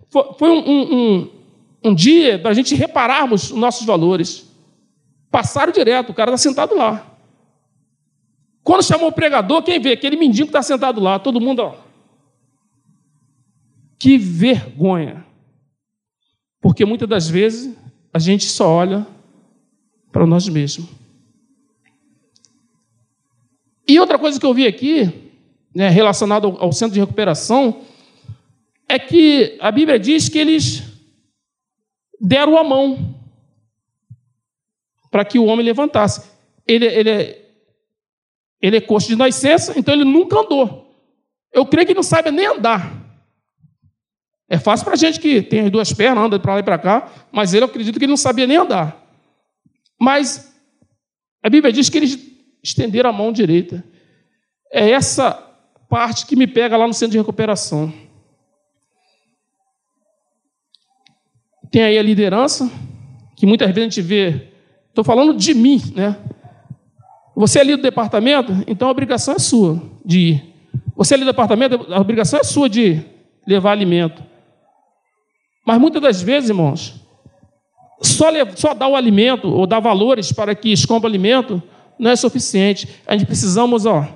foi, 0.09 0.49
um, 0.49 0.69
um, 0.69 1.29
um, 1.83 1.95
dia 1.95 2.39
para 2.39 2.51
a 2.51 2.53
gente 2.53 2.75
repararmos 2.75 3.51
os 3.51 3.57
nossos 3.57 3.85
valores. 3.85 4.49
Passaram 5.29 5.71
direto, 5.71 6.09
o 6.09 6.13
cara 6.13 6.31
está 6.31 6.37
sentado 6.37 6.75
lá. 6.75 7.10
Quando 8.63 8.83
chamou 8.83 9.09
o 9.09 9.13
pregador, 9.13 9.63
quem 9.63 9.79
vê? 9.79 9.93
Aquele 9.93 10.15
mendigo 10.15 10.49
está 10.49 10.61
sentado 10.61 11.01
lá, 11.01 11.17
todo 11.17 11.41
mundo, 11.41 11.59
ó. 11.59 11.75
Que 13.97 14.17
vergonha. 14.17 15.25
Porque 16.59 16.85
muitas 16.85 17.09
das 17.09 17.29
vezes 17.29 17.75
a 18.13 18.19
gente 18.19 18.45
só 18.45 18.67
olha 18.67 19.07
para 20.11 20.25
nós 20.27 20.47
mesmos. 20.47 20.89
E 23.87 23.99
outra 23.99 24.19
coisa 24.19 24.39
que 24.39 24.45
eu 24.45 24.53
vi 24.53 24.67
aqui, 24.67 25.31
né, 25.75 25.89
relacionado 25.89 26.47
ao, 26.47 26.63
ao 26.65 26.71
centro 26.71 26.93
de 26.93 26.99
recuperação, 26.99 27.81
é 28.87 28.99
que 28.99 29.57
a 29.59 29.71
Bíblia 29.71 29.97
diz 29.97 30.29
que 30.29 30.37
eles 30.37 30.83
deram 32.19 32.57
a 32.57 32.63
mão 32.63 33.15
para 35.09 35.25
que 35.25 35.39
o 35.39 35.45
homem 35.45 35.65
levantasse. 35.65 36.29
Ele, 36.67 36.85
ele, 36.85 37.40
ele 38.61 38.77
é 38.77 38.81
coxo 38.81 39.07
de 39.07 39.15
nascença, 39.15 39.73
então 39.77 39.93
ele 39.93 40.03
nunca 40.03 40.39
andou. 40.39 40.95
Eu 41.51 41.65
creio 41.65 41.87
que 41.87 41.93
não 41.93 42.03
sabe 42.03 42.31
nem 42.31 42.45
andar. 42.45 43.01
É 44.47 44.59
fácil 44.59 44.83
para 44.83 44.93
a 44.93 44.97
gente 44.97 45.19
que 45.19 45.41
tem 45.41 45.61
as 45.61 45.71
duas 45.71 45.93
pernas, 45.93 46.25
anda 46.25 46.39
para 46.39 46.55
lá 46.55 46.59
e 46.59 46.63
para 46.63 46.77
cá, 46.77 47.09
mas 47.31 47.53
ele, 47.53 47.63
eu 47.63 47.69
acredito 47.69 47.97
que 47.97 48.05
ele 48.05 48.11
não 48.11 48.17
sabia 48.17 48.45
nem 48.45 48.57
andar. 48.57 49.01
Mas 49.99 50.53
a 51.41 51.49
Bíblia 51.49 51.71
diz 51.71 51.89
que 51.89 51.97
eles 51.97 52.19
estenderam 52.63 53.09
a 53.09 53.13
mão 53.13 53.31
direita. 53.31 53.83
É 54.71 54.91
essa 54.91 55.31
parte 55.89 56.25
que 56.25 56.35
me 56.35 56.47
pega 56.47 56.77
lá 56.77 56.87
no 56.87 56.93
centro 56.93 57.13
de 57.13 57.17
recuperação. 57.17 57.93
Tem 61.71 61.83
aí 61.83 61.97
a 61.97 62.03
liderança, 62.03 62.69
que 63.37 63.45
muitas 63.45 63.67
vezes 63.67 63.79
a 63.79 63.83
gente 63.83 64.01
vê. 64.01 64.49
Estou 64.89 65.03
falando 65.03 65.33
de 65.33 65.53
mim, 65.53 65.81
né? 65.95 66.17
Você 67.35 67.59
é 67.59 67.63
líder 67.63 67.77
do 67.77 67.83
departamento, 67.83 68.51
então 68.67 68.87
a 68.87 68.91
obrigação 68.91 69.35
é 69.35 69.39
sua 69.39 69.81
de 70.05 70.19
ir. 70.19 70.53
Você 70.95 71.13
é 71.13 71.17
líder 71.17 71.31
do 71.31 71.33
departamento, 71.33 71.87
a 71.93 71.99
obrigação 71.99 72.39
é 72.39 72.43
sua 72.43 72.69
de 72.69 73.01
levar 73.47 73.71
alimento. 73.71 74.23
Mas 75.65 75.79
muitas 75.79 76.01
das 76.01 76.21
vezes, 76.21 76.49
irmãos, 76.49 76.95
só, 78.01 78.27
só 78.55 78.73
dar 78.73 78.87
o 78.87 78.95
alimento 78.95 79.47
ou 79.47 79.65
dar 79.67 79.79
valores 79.79 80.31
para 80.31 80.55
que 80.55 80.71
escomba 80.71 81.07
alimento 81.07 81.61
não 81.97 82.09
é 82.09 82.15
suficiente. 82.15 82.89
A 83.05 83.13
gente 83.13 83.27
precisamos, 83.27 83.85
ó, 83.85 84.07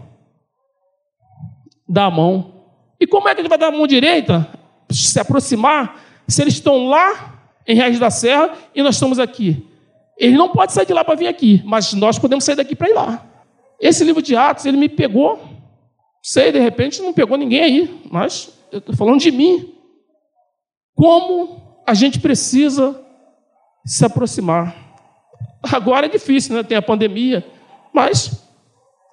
dar 1.88 2.06
a 2.06 2.12
mão. 2.12 2.54
E 3.00 3.06
como 3.06 3.30
é 3.30 3.36
que 3.36 3.42
gente 3.42 3.50
vai 3.50 3.58
dar 3.58 3.68
a 3.68 3.72
mão 3.72 3.86
direita? 3.86 4.48
Se 4.90 5.20
aproximar, 5.20 6.02
se 6.28 6.42
eles 6.42 6.56
estão 6.56 6.88
lá 6.88 7.36
em 7.68 7.76
Reis 7.76 8.00
da 8.00 8.10
Serra 8.10 8.54
e 8.74 8.82
nós 8.82 8.96
estamos 8.96 9.20
aqui. 9.20 9.68
Ele 10.18 10.38
não 10.38 10.50
pode 10.50 10.74
sair 10.74 10.86
de 10.86 10.94
lá 10.94 11.04
para 11.04 11.16
vir 11.16 11.28
aqui, 11.28 11.62
mas 11.66 11.94
nós 11.94 12.18
podemos 12.18 12.44
sair 12.44 12.56
daqui 12.56 12.76
para 12.76 12.90
ir 12.90 12.94
lá. 12.94 13.26
Esse 13.80 14.04
livro 14.04 14.22
de 14.22 14.36
Atos, 14.36 14.66
ele 14.66 14.78
me 14.78 14.88
pegou. 14.88 15.40
Sei, 16.24 16.52
de 16.52 16.60
repente 16.60 17.02
não 17.02 17.14
pegou 17.14 17.38
ninguém 17.38 17.62
aí, 17.62 18.02
mas 18.10 18.50
eu 18.72 18.80
estou 18.80 18.96
falando 18.96 19.20
de 19.20 19.32
mim. 19.32 19.74
Como 20.96 21.82
a 21.86 21.94
gente 21.94 22.20
precisa 22.20 23.00
se 23.86 24.04
aproximar. 24.04 24.76
Agora 25.62 26.08
é 26.08 26.10
difícil, 26.10 26.56
né? 26.56 26.64
Tem 26.64 26.78
a 26.78 26.82
pandemia, 26.82 27.46
mas 27.94 28.44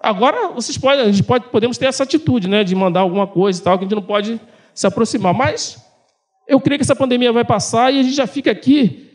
agora 0.00 0.48
vocês 0.48 0.78
podem, 0.78 1.00
a 1.00 1.10
gente 1.10 1.22
pode, 1.22 1.48
podemos 1.48 1.76
ter 1.76 1.86
essa 1.86 2.04
atitude, 2.04 2.48
né? 2.48 2.64
De 2.64 2.74
mandar 2.74 3.00
alguma 3.00 3.26
coisa 3.26 3.60
e 3.60 3.62
tal, 3.62 3.78
que 3.78 3.84
a 3.84 3.88
gente 3.88 3.94
não 3.94 4.02
pode 4.02 4.40
se 4.72 4.86
aproximar. 4.86 5.34
Mas 5.34 5.84
eu 6.48 6.60
creio 6.60 6.78
que 6.78 6.84
essa 6.84 6.96
pandemia 6.96 7.32
vai 7.32 7.44
passar 7.44 7.92
e 7.92 8.00
a 8.00 8.02
gente 8.02 8.14
já 8.14 8.26
fica 8.26 8.50
aqui 8.50 9.11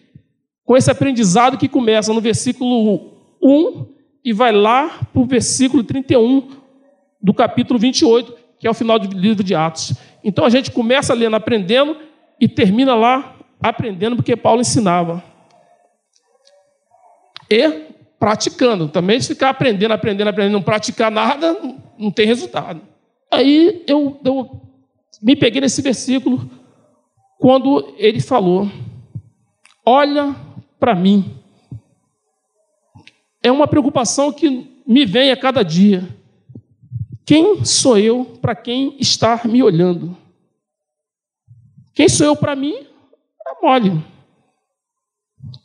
com 0.67 0.75
esse 0.75 0.91
aprendizado 0.91 1.57
que 1.57 1.69
começa 1.69 2.13
no 2.13 2.19
versículo 2.19 3.13
1 3.41 3.85
e 4.23 4.33
vai 4.33 4.51
lá 4.51 4.99
para 5.13 5.21
o 5.21 5.25
versículo 5.25 5.81
31 5.81 6.49
do 7.21 7.33
capítulo 7.33 7.79
28, 7.79 8.35
que 8.59 8.67
é 8.67 8.69
o 8.69 8.73
final 8.73 8.99
do 8.99 9.17
livro 9.17 9.45
de 9.45 9.55
Atos. 9.55 9.93
Então 10.21 10.43
a 10.43 10.49
gente 10.49 10.69
começa 10.69 11.13
lendo, 11.13 11.37
aprendendo 11.37 11.95
e 12.37 12.49
termina 12.49 12.93
lá 12.95 13.37
aprendendo 13.63 14.17
porque 14.17 14.35
Paulo 14.35 14.59
ensinava. 14.59 15.23
E 17.49 17.85
praticando. 18.19 18.89
Também 18.89 19.21
se 19.21 19.29
ficar 19.29 19.51
aprendendo, 19.51 19.93
aprendendo, 19.93 20.27
aprendendo, 20.27 20.53
não 20.53 20.61
praticar 20.61 21.09
nada, 21.09 21.57
não 21.97 22.11
tem 22.11 22.27
resultado. 22.27 22.81
Aí 23.31 23.85
eu, 23.87 24.19
eu 24.25 24.61
me 25.23 25.33
peguei 25.33 25.61
nesse 25.61 25.81
versículo 25.81 26.49
quando 27.39 27.93
ele 27.97 28.19
falou: 28.19 28.69
Olha 29.85 30.35
para 30.79 30.95
mim. 30.95 31.37
É 33.41 33.51
uma 33.51 33.67
preocupação 33.67 34.31
que 34.31 34.81
me 34.85 35.05
vem 35.05 35.31
a 35.31 35.37
cada 35.37 35.63
dia. 35.63 36.07
Quem 37.25 37.63
sou 37.65 37.97
eu 37.97 38.25
para 38.41 38.55
quem 38.55 38.95
está 38.99 39.41
me 39.45 39.61
olhando? 39.61 40.15
Quem 41.93 42.07
sou 42.07 42.25
eu 42.25 42.35
para 42.35 42.55
mim? 42.55 42.75
É 42.75 43.65
mole. 43.65 44.03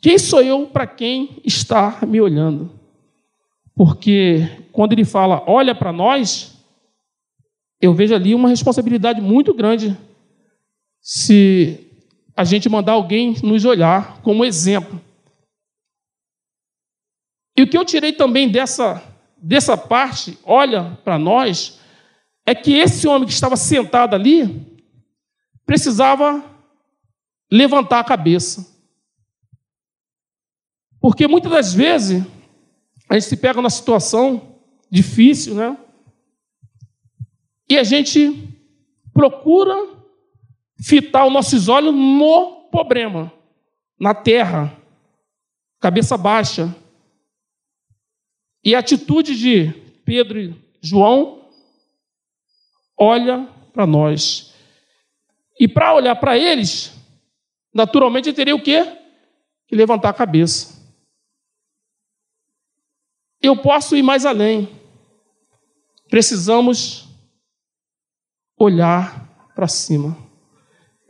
Quem 0.01 0.17
sou 0.17 0.41
eu 0.41 0.67
para 0.67 0.85
quem 0.85 1.41
está 1.43 1.99
me 2.05 2.19
olhando? 2.19 2.71
Porque 3.75 4.47
quando 4.71 4.93
ele 4.93 5.05
fala, 5.05 5.43
olha 5.47 5.73
para 5.73 5.91
nós, 5.91 6.53
eu 7.81 7.93
vejo 7.93 8.13
ali 8.15 8.35
uma 8.35 8.49
responsabilidade 8.49 9.21
muito 9.21 9.53
grande. 9.53 9.97
Se 11.01 11.82
a 12.35 12.43
gente 12.43 12.67
mandar 12.67 12.93
alguém 12.93 13.35
nos 13.43 13.63
olhar 13.65 14.21
como 14.21 14.43
exemplo. 14.43 14.99
E 17.55 17.61
o 17.61 17.69
que 17.69 17.77
eu 17.77 17.85
tirei 17.85 18.11
também 18.11 18.49
dessa, 18.49 19.03
dessa 19.37 19.77
parte, 19.77 20.37
olha 20.43 20.97
para 21.03 21.19
nós, 21.19 21.79
é 22.45 22.55
que 22.55 22.73
esse 22.73 23.07
homem 23.07 23.27
que 23.27 23.33
estava 23.33 23.55
sentado 23.55 24.15
ali 24.15 24.65
precisava 25.65 26.43
levantar 27.51 27.99
a 27.99 28.03
cabeça. 28.03 28.73
Porque 30.99 31.27
muitas 31.27 31.51
das 31.51 31.73
vezes 31.73 32.23
a 33.07 33.13
gente 33.13 33.25
se 33.25 33.37
pega 33.37 33.57
numa 33.57 33.69
situação 33.69 34.57
difícil, 34.89 35.53
né? 35.53 35.77
E 37.69 37.77
a 37.77 37.83
gente 37.83 38.49
procura 39.13 39.92
fitar 40.83 41.25
os 41.25 41.31
nossos 41.31 41.69
olhos 41.69 41.93
no 41.93 42.67
problema, 42.69 43.31
na 43.97 44.13
terra, 44.13 44.75
cabeça 45.79 46.17
baixa. 46.17 46.75
E 48.63 48.75
a 48.75 48.79
atitude 48.79 49.37
de 49.37 49.71
Pedro 50.05 50.39
e 50.39 50.55
João 50.81 51.49
olha 52.97 53.47
para 53.71 53.87
nós. 53.87 54.53
E 55.59 55.67
para 55.67 55.93
olhar 55.93 56.15
para 56.15 56.37
eles, 56.37 56.93
naturalmente 57.73 58.27
eu 58.27 58.33
teria 58.33 58.55
o 58.55 58.61
quê? 58.61 58.83
Que 59.67 59.75
levantar 59.75 60.09
a 60.09 60.13
cabeça. 60.13 60.81
Eu 63.41 63.61
posso 63.61 63.95
ir 63.95 64.01
mais 64.01 64.25
além. 64.25 64.69
Precisamos 66.09 67.07
olhar 68.57 69.51
para 69.53 69.67
cima. 69.67 70.22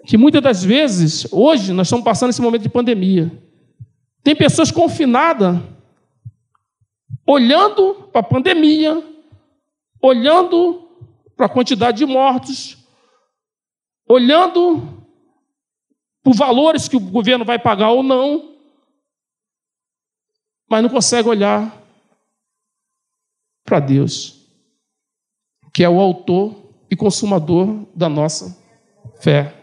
Que 0.06 0.18
muitas 0.18 0.42
das 0.42 0.64
vezes, 0.64 1.26
hoje, 1.32 1.72
nós 1.72 1.88
estamos 1.88 2.04
passando 2.04 2.30
esse 2.30 2.42
momento 2.42 2.64
de 2.64 2.70
pandemia. 2.70 3.32
Tem 4.22 4.36
pessoas 4.36 4.72
confinadas, 4.72 5.58
olhando 7.26 8.10
para 8.12 8.22
a 8.22 8.24
pandemia, 8.24 9.02
olhando 10.02 10.88
para 11.36 11.46
a 11.46 11.50
quantidade 11.50 11.98
de 11.98 12.06
mortos, 12.06 12.78
olhando 14.08 15.04
os 16.26 16.38
valores 16.38 16.88
que 16.88 16.96
o 16.96 17.00
governo 17.00 17.46
vai 17.46 17.60
pagar 17.60 17.92
ou 17.92 18.04
não, 18.04 18.58
mas 20.70 20.82
não 20.82 20.90
consegue 20.90 21.28
olhar 21.28 21.82
para 23.64 23.80
Deus, 23.80 24.48
que 25.74 25.84
é 25.84 25.90
o 25.90 26.00
autor 26.00 26.56
e 26.90 26.96
consumador 26.96 27.86
da 27.96 28.08
nossa 28.10 28.58
fé. 29.20 29.62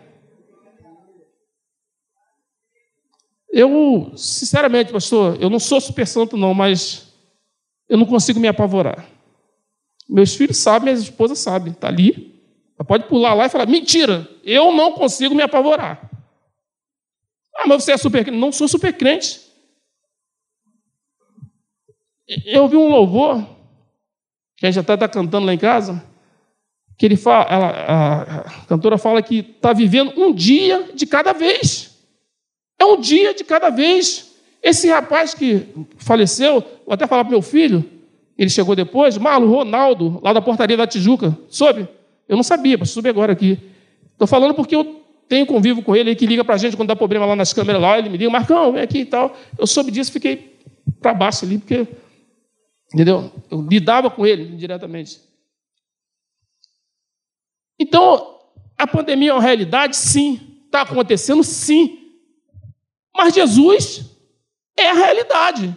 Eu, 3.52 4.12
sinceramente, 4.16 4.92
pastor, 4.92 5.36
eu 5.40 5.50
não 5.50 5.58
sou 5.58 5.80
super 5.80 6.06
santo, 6.06 6.36
não, 6.36 6.54
mas 6.54 7.12
eu 7.88 7.98
não 7.98 8.06
consigo 8.06 8.38
me 8.38 8.46
apavorar. 8.46 9.08
Meus 10.08 10.34
filhos 10.34 10.56
sabem, 10.56 10.92
minha 10.92 11.02
esposa 11.02 11.34
sabe, 11.34 11.70
está 11.70 11.88
ali. 11.88 12.40
Ela 12.78 12.86
pode 12.86 13.04
pular 13.08 13.34
lá 13.34 13.46
e 13.46 13.48
falar: 13.48 13.66
mentira, 13.66 14.28
eu 14.44 14.72
não 14.72 14.92
consigo 14.92 15.34
me 15.34 15.42
apavorar. 15.42 16.10
Ah, 17.56 17.66
mas 17.66 17.84
você 17.84 17.92
é 17.92 17.96
super 17.96 18.24
crente. 18.24 18.38
Não 18.38 18.52
sou 18.52 18.68
super 18.68 18.96
crente. 18.96 19.40
Eu 22.46 22.68
vi 22.68 22.76
um 22.76 22.88
louvor, 22.88 23.44
que 24.56 24.64
a 24.64 24.70
gente 24.70 24.80
até 24.80 24.94
está 24.94 25.08
cantando 25.08 25.46
lá 25.46 25.52
em 25.52 25.58
casa, 25.58 26.04
que 26.96 27.04
ele 27.04 27.16
fala, 27.16 27.44
ela, 27.50 27.66
a, 27.66 28.40
a 28.40 28.66
cantora 28.66 28.98
fala 28.98 29.20
que 29.20 29.38
está 29.38 29.72
vivendo 29.72 30.12
um 30.16 30.32
dia 30.32 30.90
de 30.94 31.06
cada 31.06 31.32
vez. 31.32 31.89
É 32.80 32.84
um 32.84 32.98
dia 32.98 33.34
de 33.34 33.44
cada 33.44 33.68
vez. 33.68 34.34
Esse 34.62 34.88
rapaz 34.88 35.34
que 35.34 35.66
faleceu, 35.98 36.60
vou 36.84 36.94
até 36.94 37.06
falar 37.06 37.24
para 37.24 37.30
meu 37.30 37.42
filho, 37.42 37.84
ele 38.36 38.48
chegou 38.48 38.74
depois, 38.74 39.18
Marlon 39.18 39.50
Ronaldo, 39.50 40.18
lá 40.22 40.32
da 40.32 40.40
portaria 40.40 40.76
da 40.76 40.86
Tijuca, 40.86 41.36
soube? 41.48 41.86
Eu 42.26 42.36
não 42.36 42.42
sabia, 42.42 42.76
mas 42.78 42.90
soube 42.90 43.08
agora 43.08 43.32
aqui. 43.32 43.58
Estou 44.12 44.26
falando 44.26 44.54
porque 44.54 44.74
eu 44.74 45.02
tenho 45.28 45.46
convívio 45.46 45.82
com 45.82 45.94
ele, 45.94 46.10
ele 46.10 46.16
que 46.16 46.26
liga 46.26 46.42
para 46.42 46.54
a 46.54 46.58
gente 46.58 46.76
quando 46.76 46.88
dá 46.88 46.96
problema 46.96 47.26
lá 47.26 47.36
nas 47.36 47.52
câmeras 47.52 47.80
lá, 47.80 47.98
ele 47.98 48.08
me 48.08 48.16
liga, 48.16 48.30
Marcão, 48.30 48.72
vem 48.72 48.82
aqui 48.82 49.00
e 49.00 49.04
tal. 49.04 49.36
Eu 49.58 49.66
soube 49.66 49.90
disso, 49.90 50.10
fiquei 50.10 50.58
para 51.00 51.12
baixo 51.14 51.44
ali, 51.44 51.58
porque, 51.58 51.86
entendeu? 52.92 53.30
Eu 53.50 53.60
lidava 53.62 54.10
com 54.10 54.26
ele 54.26 54.56
diretamente. 54.56 55.20
Então, 57.78 58.38
a 58.76 58.86
pandemia 58.86 59.30
é 59.30 59.34
uma 59.34 59.42
realidade? 59.42 59.96
Sim. 59.96 60.40
Está 60.66 60.82
acontecendo? 60.82 61.42
Sim. 61.42 61.99
Mas 63.14 63.34
Jesus 63.34 64.04
é 64.76 64.90
a 64.90 64.94
realidade. 64.94 65.76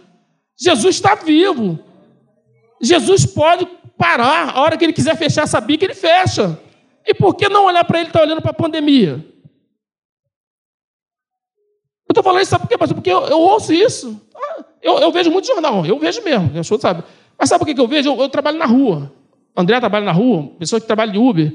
Jesus 0.56 0.96
está 0.96 1.14
vivo. 1.14 1.78
Jesus 2.80 3.26
pode 3.26 3.66
parar 3.96 4.50
a 4.54 4.60
hora 4.60 4.76
que 4.76 4.84
ele 4.84 4.92
quiser 4.92 5.16
fechar 5.16 5.42
essa 5.42 5.60
bica, 5.60 5.84
ele 5.84 5.94
fecha. 5.94 6.58
E 7.06 7.14
por 7.14 7.34
que 7.34 7.48
não 7.48 7.66
olhar 7.66 7.84
para 7.84 8.00
ele 8.00 8.08
e 8.08 8.12
tá 8.12 8.22
olhando 8.22 8.40
para 8.40 8.50
a 8.50 8.54
pandemia? 8.54 9.24
Eu 12.08 12.12
estou 12.12 12.22
falando 12.22 12.42
isso, 12.42 12.50
sabe 12.50 12.62
por 12.62 12.68
quê, 12.68 12.78
pastor? 12.78 12.94
Porque 12.94 13.10
eu, 13.10 13.26
eu 13.26 13.38
ouço 13.38 13.72
isso. 13.72 14.20
Ah, 14.34 14.64
eu, 14.82 14.98
eu, 14.98 15.12
vejo 15.12 15.30
muito 15.30 15.46
jornal, 15.46 15.84
eu 15.84 15.98
vejo 15.98 16.22
mesmo, 16.22 16.50
eu 16.54 16.64
sabe? 16.78 17.02
Mas 17.38 17.48
sabe 17.48 17.64
por 17.64 17.74
que 17.74 17.80
eu 17.80 17.88
vejo? 17.88 18.10
Eu, 18.10 18.22
eu 18.22 18.28
trabalho 18.28 18.58
na 18.58 18.66
rua. 18.66 19.12
André 19.56 19.78
trabalha 19.80 20.04
na 20.04 20.12
rua, 20.12 20.50
pessoa 20.58 20.80
que 20.80 20.86
trabalha 20.86 21.12
de 21.12 21.18
Uber. 21.18 21.54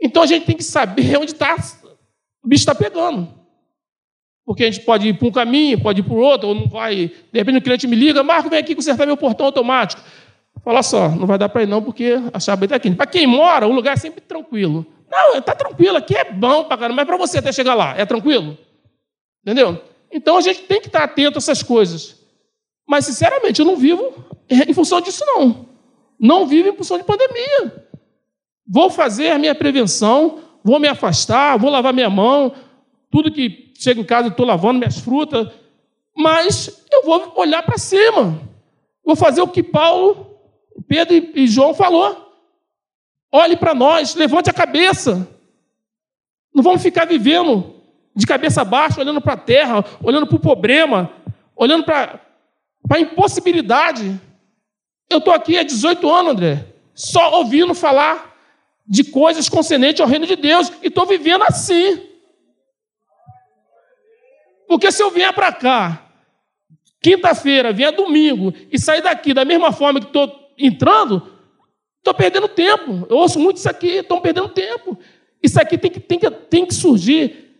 Então 0.00 0.22
a 0.22 0.26
gente 0.26 0.46
tem 0.46 0.56
que 0.56 0.64
saber 0.64 1.16
onde 1.18 1.32
está 1.32 1.56
o 2.42 2.48
bicho 2.48 2.62
está 2.62 2.74
pegando. 2.74 3.39
Porque 4.44 4.64
a 4.64 4.70
gente 4.70 4.84
pode 4.84 5.08
ir 5.08 5.14
para 5.14 5.28
um 5.28 5.32
caminho, 5.32 5.80
pode 5.80 6.00
ir 6.00 6.02
para 6.02 6.14
o 6.14 6.18
outro, 6.18 6.48
ou 6.48 6.54
não 6.54 6.66
vai. 6.68 7.12
De 7.32 7.38
repente 7.38 7.58
o 7.58 7.62
cliente 7.62 7.86
me 7.86 7.96
liga, 7.96 8.22
Marco, 8.22 8.50
vem 8.50 8.58
aqui 8.58 8.74
consertar 8.74 9.06
meu 9.06 9.16
portão 9.16 9.46
automático. 9.46 10.02
Fala 10.64 10.82
só, 10.82 11.08
não 11.08 11.26
vai 11.26 11.38
dar 11.38 11.48
para 11.48 11.62
ir 11.62 11.66
não, 11.66 11.82
porque 11.82 12.14
a 12.32 12.40
chave 12.40 12.64
está 12.64 12.76
aqui. 12.76 12.90
Para 12.90 13.06
quem 13.06 13.26
mora, 13.26 13.66
o 13.66 13.72
lugar 13.72 13.94
é 13.94 13.96
sempre 13.96 14.20
tranquilo. 14.20 14.84
Não, 15.10 15.36
está 15.36 15.54
tranquilo, 15.54 15.96
aqui 15.96 16.16
é 16.16 16.24
bom 16.24 16.64
para 16.64 16.76
caramba, 16.76 16.96
mas 16.96 17.06
para 17.06 17.16
você 17.16 17.38
até 17.38 17.52
chegar 17.52 17.74
lá, 17.74 17.94
é 17.96 18.04
tranquilo? 18.04 18.56
Entendeu? 19.42 19.82
Então 20.12 20.36
a 20.36 20.40
gente 20.40 20.62
tem 20.62 20.80
que 20.80 20.86
estar 20.86 21.04
atento 21.04 21.38
a 21.38 21.40
essas 21.40 21.62
coisas. 21.62 22.20
Mas, 22.86 23.06
sinceramente, 23.06 23.60
eu 23.60 23.66
não 23.66 23.76
vivo 23.76 24.12
em 24.50 24.74
função 24.74 25.00
disso, 25.00 25.24
não. 25.24 25.68
Não 26.18 26.46
vivo 26.46 26.68
em 26.68 26.76
função 26.76 26.98
de 26.98 27.04
pandemia. 27.04 27.86
Vou 28.66 28.90
fazer 28.90 29.30
a 29.30 29.38
minha 29.38 29.54
prevenção, 29.54 30.40
vou 30.62 30.78
me 30.80 30.88
afastar, 30.88 31.56
vou 31.56 31.70
lavar 31.70 31.92
minha 31.92 32.10
mão, 32.10 32.52
tudo 33.10 33.30
que 33.30 33.69
chega 33.80 33.98
em 33.98 34.04
casa 34.04 34.28
estou 34.28 34.44
lavando 34.44 34.78
minhas 34.78 34.98
frutas, 34.98 35.48
mas 36.14 36.84
eu 36.92 37.02
vou 37.02 37.32
olhar 37.36 37.62
para 37.62 37.78
cima. 37.78 38.38
Vou 39.02 39.16
fazer 39.16 39.40
o 39.40 39.48
que 39.48 39.62
Paulo, 39.62 40.38
Pedro 40.86 41.14
e 41.34 41.46
João 41.46 41.72
falou. 41.72 42.30
Olhe 43.32 43.56
para 43.56 43.74
nós, 43.74 44.14
levante 44.14 44.50
a 44.50 44.52
cabeça. 44.52 45.26
Não 46.54 46.62
vamos 46.62 46.82
ficar 46.82 47.06
vivendo 47.06 47.74
de 48.14 48.26
cabeça 48.26 48.64
baixa, 48.64 49.00
olhando 49.00 49.20
para 49.20 49.32
a 49.32 49.38
terra, 49.38 49.82
olhando 50.02 50.26
para 50.26 50.36
o 50.36 50.40
problema, 50.40 51.10
olhando 51.56 51.84
para 51.84 52.20
a 52.90 53.00
impossibilidade. 53.00 54.20
Eu 55.08 55.18
estou 55.18 55.32
aqui 55.32 55.56
há 55.56 55.62
18 55.62 56.12
anos, 56.12 56.32
André, 56.32 56.66
só 56.92 57.38
ouvindo 57.38 57.74
falar 57.74 58.36
de 58.86 59.04
coisas 59.04 59.48
concernentes 59.48 60.02
ao 60.02 60.06
reino 60.06 60.26
de 60.26 60.36
Deus. 60.36 60.70
E 60.82 60.88
estou 60.88 61.06
vivendo 61.06 61.44
assim. 61.44 62.09
Porque 64.70 64.92
se 64.92 65.02
eu 65.02 65.10
vier 65.10 65.34
para 65.34 65.52
cá, 65.52 66.12
quinta-feira, 67.02 67.72
vier 67.72 67.90
domingo, 67.90 68.54
e 68.70 68.78
sair 68.78 69.02
daqui 69.02 69.34
da 69.34 69.44
mesma 69.44 69.72
forma 69.72 69.98
que 69.98 70.06
estou 70.06 70.48
entrando, 70.56 71.28
estou 71.98 72.14
perdendo 72.14 72.46
tempo. 72.46 73.04
Eu 73.10 73.16
ouço 73.16 73.40
muito 73.40 73.56
isso 73.56 73.68
aqui, 73.68 73.88
estou 73.88 74.20
perdendo 74.20 74.48
tempo. 74.48 74.96
Isso 75.42 75.60
aqui 75.60 75.76
tem 75.76 75.90
que, 75.90 75.98
tem, 75.98 76.20
que, 76.20 76.30
tem 76.30 76.64
que 76.64 76.72
surgir, 76.72 77.52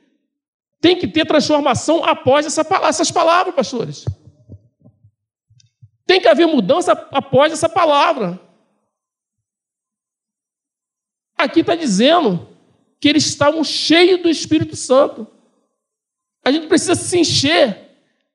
tem 0.81 0.97
que 0.97 1.09
ter 1.09 1.27
transformação 1.27 2.05
após 2.05 2.47
essa, 2.47 2.65
essas 2.85 3.11
palavras, 3.11 3.57
pastores. 3.57 4.05
Tem 6.07 6.21
que 6.21 6.29
haver 6.29 6.47
mudança 6.47 6.93
após 7.11 7.53
essa 7.53 7.69
palavra. 7.69 8.41
Aqui 11.37 11.59
está 11.59 11.75
dizendo 11.75 12.49
que 13.01 13.09
eles 13.09 13.27
estavam 13.27 13.65
cheios 13.65 14.23
do 14.23 14.29
Espírito 14.29 14.77
Santo. 14.77 15.27
A 16.45 16.51
gente 16.51 16.67
precisa 16.67 16.95
se 16.95 17.19
encher, 17.19 17.77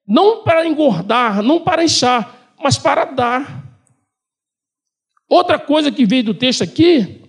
não 0.07 0.43
para 0.43 0.67
engordar, 0.67 1.41
não 1.41 1.59
para 1.59 1.83
inchar, 1.83 2.53
mas 2.61 2.77
para 2.77 3.05
dar. 3.05 3.63
Outra 5.27 5.57
coisa 5.57 5.91
que 5.91 6.05
veio 6.05 6.23
do 6.23 6.33
texto 6.33 6.63
aqui, 6.63 7.23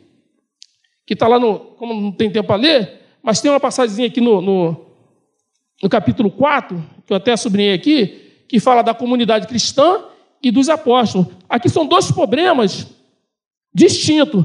que 1.07 1.15
está 1.15 1.27
lá 1.27 1.39
no. 1.39 1.59
Como 1.59 1.95
não 1.95 2.13
tem 2.13 2.31
tempo 2.31 2.47
para 2.47 2.61
ler, 2.61 3.01
mas 3.23 3.41
tem 3.41 3.51
uma 3.51 3.61
passagem 3.61 4.05
aqui 4.05 4.21
no, 4.21 4.41
no, 4.41 4.87
no 5.83 5.89
capítulo 5.89 6.31
4, 6.31 6.85
que 7.07 7.13
eu 7.13 7.17
até 7.17 7.37
sublinhei 7.37 7.73
aqui, 7.73 8.45
que 8.49 8.61
fala 8.61 8.83
da 8.83 8.95
comunidade 8.95 9.47
cristã 9.47 10.05
e 10.43 10.51
dos 10.51 10.69
apóstolos. 10.69 11.29
Aqui 11.49 11.69
são 11.69 11.87
dois 11.87 12.11
problemas 12.11 12.87
distintos. 13.73 14.45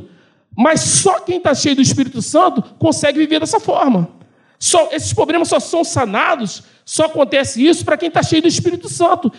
Mas 0.56 0.82
só 0.82 1.20
quem 1.22 1.38
está 1.38 1.56
cheio 1.56 1.76
do 1.76 1.82
Espírito 1.82 2.22
Santo 2.22 2.62
consegue 2.78 3.20
viver 3.20 3.40
dessa 3.40 3.60
forma. 3.60 4.21
Só, 4.62 4.90
esses 4.92 5.12
problemas 5.12 5.48
só 5.48 5.60
são 5.60 5.84
sanados, 5.84 6.62
só 6.86 7.06
acontece 7.06 7.66
isso 7.66 7.84
para 7.84 7.98
quem 7.98 8.10
está 8.10 8.22
cheio 8.22 8.44
do 8.44 8.48
Espírito 8.48 8.88
Santo. 8.88 9.34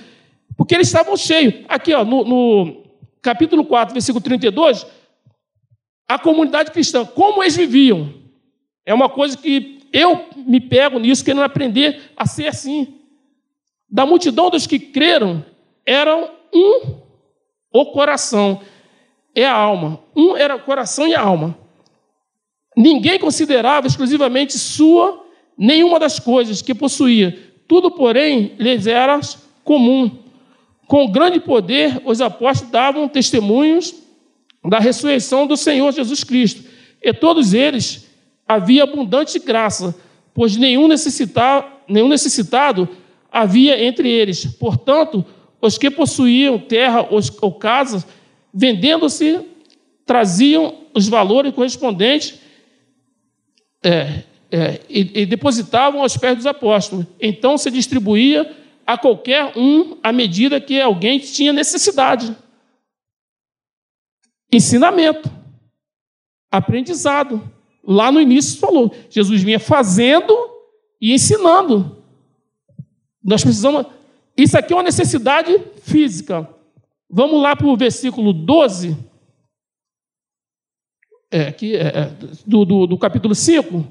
Porque 0.56 0.74
eles 0.74 0.88
estavam 0.88 1.16
cheios. 1.16 1.64
Aqui, 1.68 1.94
ó, 1.94 2.04
no, 2.04 2.24
no 2.24 2.82
capítulo 3.22 3.64
4, 3.64 3.92
versículo 3.92 4.20
32, 4.20 4.84
a 6.08 6.18
comunidade 6.18 6.72
cristã, 6.72 7.04
como 7.04 7.40
eles 7.40 7.56
viviam. 7.56 8.12
É 8.84 8.92
uma 8.92 9.08
coisa 9.08 9.36
que 9.36 9.86
eu 9.92 10.26
me 10.34 10.60
pego 10.60 10.98
nisso, 10.98 11.24
querendo 11.24 11.44
aprender 11.44 12.02
a 12.16 12.26
ser 12.26 12.48
assim. 12.48 12.98
Da 13.88 14.04
multidão 14.04 14.50
dos 14.50 14.66
que 14.66 14.80
creram, 14.80 15.44
eram 15.86 16.32
um 16.52 17.00
o 17.72 17.86
coração 17.92 18.60
e 19.36 19.44
a 19.44 19.54
alma. 19.54 20.00
Um 20.16 20.36
era 20.36 20.56
o 20.56 20.62
coração 20.64 21.06
e 21.06 21.14
a 21.14 21.20
alma. 21.20 21.61
Ninguém 22.76 23.18
considerava 23.18 23.86
exclusivamente 23.86 24.58
sua 24.58 25.24
nenhuma 25.56 25.98
das 25.98 26.18
coisas 26.18 26.62
que 26.62 26.74
possuía. 26.74 27.38
Tudo, 27.68 27.90
porém, 27.90 28.52
lhes 28.58 28.86
era 28.86 29.20
comum. 29.62 30.10
Com 30.86 31.10
grande 31.10 31.40
poder, 31.40 32.02
os 32.04 32.20
apóstolos 32.20 32.72
davam 32.72 33.08
testemunhos 33.08 33.94
da 34.64 34.78
ressurreição 34.78 35.46
do 35.46 35.56
Senhor 35.56 35.92
Jesus 35.92 36.24
Cristo. 36.24 36.64
E 37.02 37.12
todos 37.12 37.52
eles 37.52 38.08
havia 38.46 38.84
abundante 38.84 39.38
graça, 39.38 39.94
pois 40.34 40.56
nenhum, 40.56 40.86
necessitado, 40.88 41.66
nenhum 41.88 42.08
necessitado 42.08 42.88
havia 43.30 43.82
entre 43.82 44.08
eles. 44.08 44.44
Portanto, 44.44 45.24
os 45.60 45.78
que 45.78 45.90
possuíam 45.90 46.58
terra 46.58 47.06
ou 47.40 47.52
casas, 47.52 48.06
vendendo-se, 48.52 49.40
traziam 50.04 50.74
os 50.94 51.08
valores 51.08 51.54
correspondentes 51.54 52.40
é, 53.82 54.22
é, 54.50 54.80
e, 54.88 55.22
e 55.22 55.26
depositavam 55.26 56.02
aos 56.02 56.16
pés 56.16 56.36
dos 56.36 56.46
apóstolos. 56.46 57.06
Então 57.20 57.56
se 57.58 57.70
distribuía 57.70 58.54
a 58.86 58.98
qualquer 58.98 59.52
um 59.56 59.96
à 60.02 60.12
medida 60.12 60.60
que 60.60 60.80
alguém 60.80 61.18
tinha 61.18 61.52
necessidade. 61.52 62.36
Ensinamento, 64.52 65.30
aprendizado. 66.50 67.50
Lá 67.82 68.12
no 68.12 68.20
início 68.20 68.60
falou, 68.60 68.94
Jesus 69.10 69.42
vinha 69.42 69.58
fazendo 69.58 70.36
e 71.00 71.12
ensinando. 71.12 72.02
Nós 73.24 73.42
precisamos. 73.42 73.86
Isso 74.36 74.56
aqui 74.56 74.72
é 74.72 74.76
uma 74.76 74.82
necessidade 74.82 75.58
física. 75.82 76.48
Vamos 77.08 77.42
lá 77.42 77.56
para 77.56 77.66
o 77.66 77.76
versículo 77.76 78.32
12. 78.32 78.96
É, 81.32 81.48
aqui, 81.48 81.74
é, 81.74 81.80
é, 81.80 82.10
do, 82.46 82.64
do, 82.64 82.86
do 82.86 82.98
capítulo 82.98 83.34
5. 83.34 83.84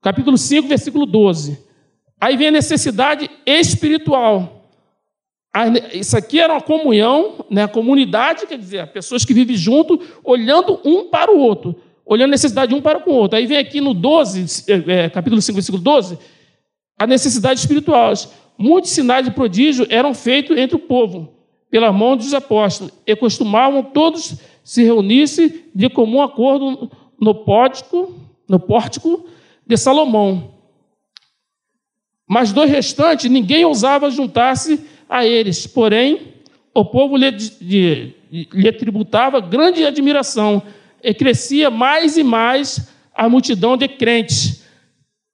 Capítulo 0.00 0.38
5, 0.38 0.68
versículo 0.68 1.04
12. 1.04 1.58
Aí 2.20 2.36
vem 2.36 2.48
a 2.48 2.52
necessidade 2.52 3.28
espiritual. 3.44 4.70
Isso 5.92 6.16
aqui 6.16 6.40
era 6.40 6.54
uma 6.54 6.62
comunhão, 6.62 7.44
né? 7.50 7.66
comunidade, 7.66 8.46
quer 8.46 8.58
dizer, 8.58 8.86
pessoas 8.88 9.24
que 9.24 9.34
vivem 9.34 9.56
junto, 9.56 10.00
olhando 10.24 10.80
um 10.84 11.10
para 11.10 11.30
o 11.30 11.38
outro 11.38 11.76
olhando 12.06 12.30
a 12.30 12.32
necessidade 12.32 12.70
de 12.70 12.74
um 12.74 12.82
para 12.82 13.02
o 13.08 13.12
outro. 13.12 13.38
Aí 13.38 13.46
vem 13.46 13.58
aqui 13.58 13.80
no 13.80 13.94
12, 13.94 14.70
é, 14.88 15.08
capítulo 15.08 15.40
5, 15.40 15.54
versículo 15.54 15.82
12, 15.82 16.18
a 16.98 17.06
necessidade 17.06 17.60
espiritual. 17.60 18.12
Muitos 18.58 18.90
sinais 18.90 19.24
de 19.24 19.32
prodígio 19.32 19.86
eram 19.88 20.14
feitos 20.14 20.56
entre 20.56 20.76
o 20.76 20.80
povo, 20.80 21.32
pela 21.70 21.92
mão 21.92 22.16
dos 22.16 22.34
apóstolos, 22.34 22.92
e 23.06 23.16
costumavam 23.16 23.82
todos 23.82 24.36
se 24.64 24.82
reunir-se 24.82 25.66
de 25.74 25.90
comum 25.90 26.22
acordo 26.22 26.90
no 27.20 27.34
pórtico, 27.34 28.14
no 28.48 28.58
pórtico 28.58 29.26
de 29.66 29.76
Salomão. 29.76 30.54
Mas 32.26 32.52
dos 32.52 32.68
restantes, 32.68 33.30
ninguém 33.30 33.64
ousava 33.66 34.10
juntar-se 34.10 34.80
a 35.08 35.26
eles, 35.26 35.66
porém, 35.66 36.34
o 36.74 36.84
povo 36.84 37.16
lhe, 37.18 37.30
lhe, 37.60 38.16
lhe 38.30 38.72
tributava 38.72 39.38
grande 39.38 39.84
admiração 39.84 40.62
e 41.02 41.12
crescia 41.12 41.70
mais 41.70 42.16
e 42.16 42.22
mais 42.22 42.90
a 43.14 43.28
multidão 43.28 43.76
de 43.76 43.86
crentes, 43.86 44.64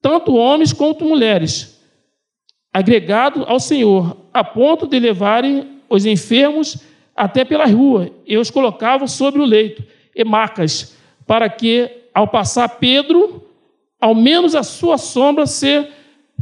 tanto 0.03 0.35
homens 0.35 0.73
quanto 0.73 1.05
mulheres, 1.05 1.81
agregado 2.73 3.45
ao 3.45 3.61
Senhor, 3.61 4.17
a 4.35 4.43
ponto 4.43 4.87
de 4.87 4.99
levarem 4.99 5.81
os 5.89 6.05
enfermos 6.05 6.90
até 7.21 7.45
pela 7.45 7.67
rua 7.67 8.11
e 8.27 8.39
os 8.39 8.51
colocavam 8.51 9.07
sobre 9.07 9.43
o 9.43 9.45
leito 9.45 9.85
e 10.17 10.25
macas, 10.25 10.97
para 11.27 11.51
que, 11.51 11.91
ao 12.15 12.27
passar 12.27 12.67
Pedro, 12.67 13.47
ao 14.01 14.15
menos 14.15 14.55
a 14.55 14.63
sua 14.63 14.97
sombra 14.97 15.47
se 15.47 15.87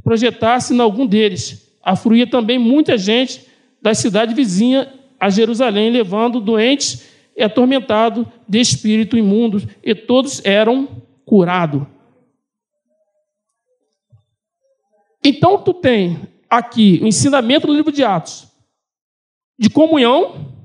projetasse 0.04 0.72
em 0.72 0.78
algum 0.78 1.04
deles. 1.04 1.76
Afluía 1.82 2.28
também 2.28 2.60
muita 2.60 2.96
gente 2.96 3.44
da 3.82 3.92
cidade 3.92 4.34
vizinha 4.34 4.88
a 5.18 5.28
Jerusalém, 5.28 5.90
levando 5.90 6.38
doentes 6.38 7.08
e 7.36 7.42
atormentado 7.42 8.30
de 8.48 8.60
espírito 8.60 9.18
imundo, 9.18 9.60
e 9.82 9.96
todos 9.96 10.40
eram 10.44 10.88
curados. 11.26 11.82
Então 15.24 15.58
tu 15.58 15.74
tem 15.74 16.20
aqui 16.48 17.00
o 17.02 17.06
ensinamento 17.08 17.66
do 17.66 17.74
livro 17.74 17.90
de 17.90 18.04
Atos 18.04 18.46
de 19.58 19.68
comunhão, 19.68 20.56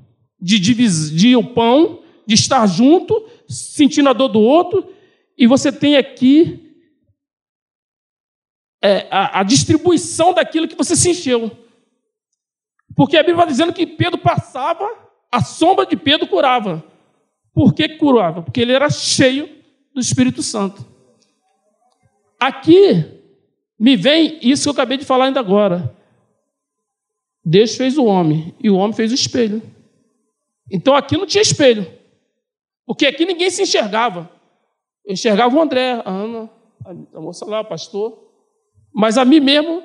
de 0.44 0.58
dividir 0.58 1.38
o 1.38 1.54
pão, 1.54 2.02
de 2.26 2.34
estar 2.34 2.66
junto, 2.66 3.26
sentindo 3.48 4.10
a 4.10 4.12
dor 4.12 4.28
do 4.28 4.40
outro, 4.40 4.86
e 5.38 5.46
você 5.46 5.72
tem 5.72 5.96
aqui 5.96 6.76
é, 8.82 9.08
a, 9.10 9.40
a, 9.40 9.42
distribuição 9.42 10.34
daquilo 10.34 10.68
que 10.68 10.76
você 10.76 10.94
se 10.94 11.08
encheu. 11.08 11.50
Porque 12.94 13.16
a 13.16 13.22
Bíblia 13.22 13.36
vai 13.36 13.46
dizendo 13.46 13.72
que 13.72 13.86
Pedro 13.86 14.18
passava 14.18 14.86
a 15.32 15.42
sombra 15.42 15.86
de 15.86 15.96
Pedro 15.96 16.28
curava. 16.28 16.84
Por 17.54 17.72
que 17.72 17.88
curava? 17.96 18.42
Porque 18.42 18.60
ele 18.60 18.72
era 18.72 18.90
cheio 18.90 19.48
do 19.94 20.00
Espírito 20.00 20.42
Santo. 20.42 20.84
Aqui 22.38 23.02
me 23.78 23.96
vem 23.96 24.38
isso 24.42 24.64
que 24.64 24.68
eu 24.68 24.72
acabei 24.74 24.98
de 24.98 25.06
falar 25.06 25.24
ainda 25.24 25.40
agora. 25.40 25.96
Deus 27.42 27.76
fez 27.76 27.96
o 27.96 28.04
homem 28.04 28.54
e 28.62 28.68
o 28.68 28.76
homem 28.76 28.94
fez 28.94 29.10
o 29.10 29.14
espelho. 29.14 29.73
Então 30.70 30.94
aqui 30.94 31.16
não 31.16 31.26
tinha 31.26 31.42
espelho. 31.42 31.86
Porque 32.86 33.06
aqui 33.06 33.24
ninguém 33.24 33.50
se 33.50 33.62
enxergava. 33.62 34.30
Eu 35.04 35.12
enxergava 35.12 35.54
o 35.54 35.60
André, 35.60 36.02
a 36.04 36.10
Ana, 36.10 36.50
a 37.14 37.20
moça 37.20 37.44
lá, 37.44 37.60
o 37.60 37.64
pastor. 37.64 38.30
Mas 38.92 39.18
a 39.18 39.24
mim 39.24 39.40
mesmo. 39.40 39.82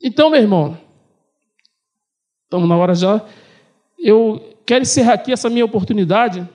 Então, 0.00 0.30
meu 0.30 0.40
irmão, 0.40 0.78
estamos 2.44 2.68
na 2.68 2.76
hora 2.76 2.94
já. 2.94 3.24
Eu 3.98 4.56
quero 4.66 4.82
encerrar 4.82 5.14
aqui 5.14 5.32
essa 5.32 5.48
minha 5.48 5.64
oportunidade, 5.64 6.46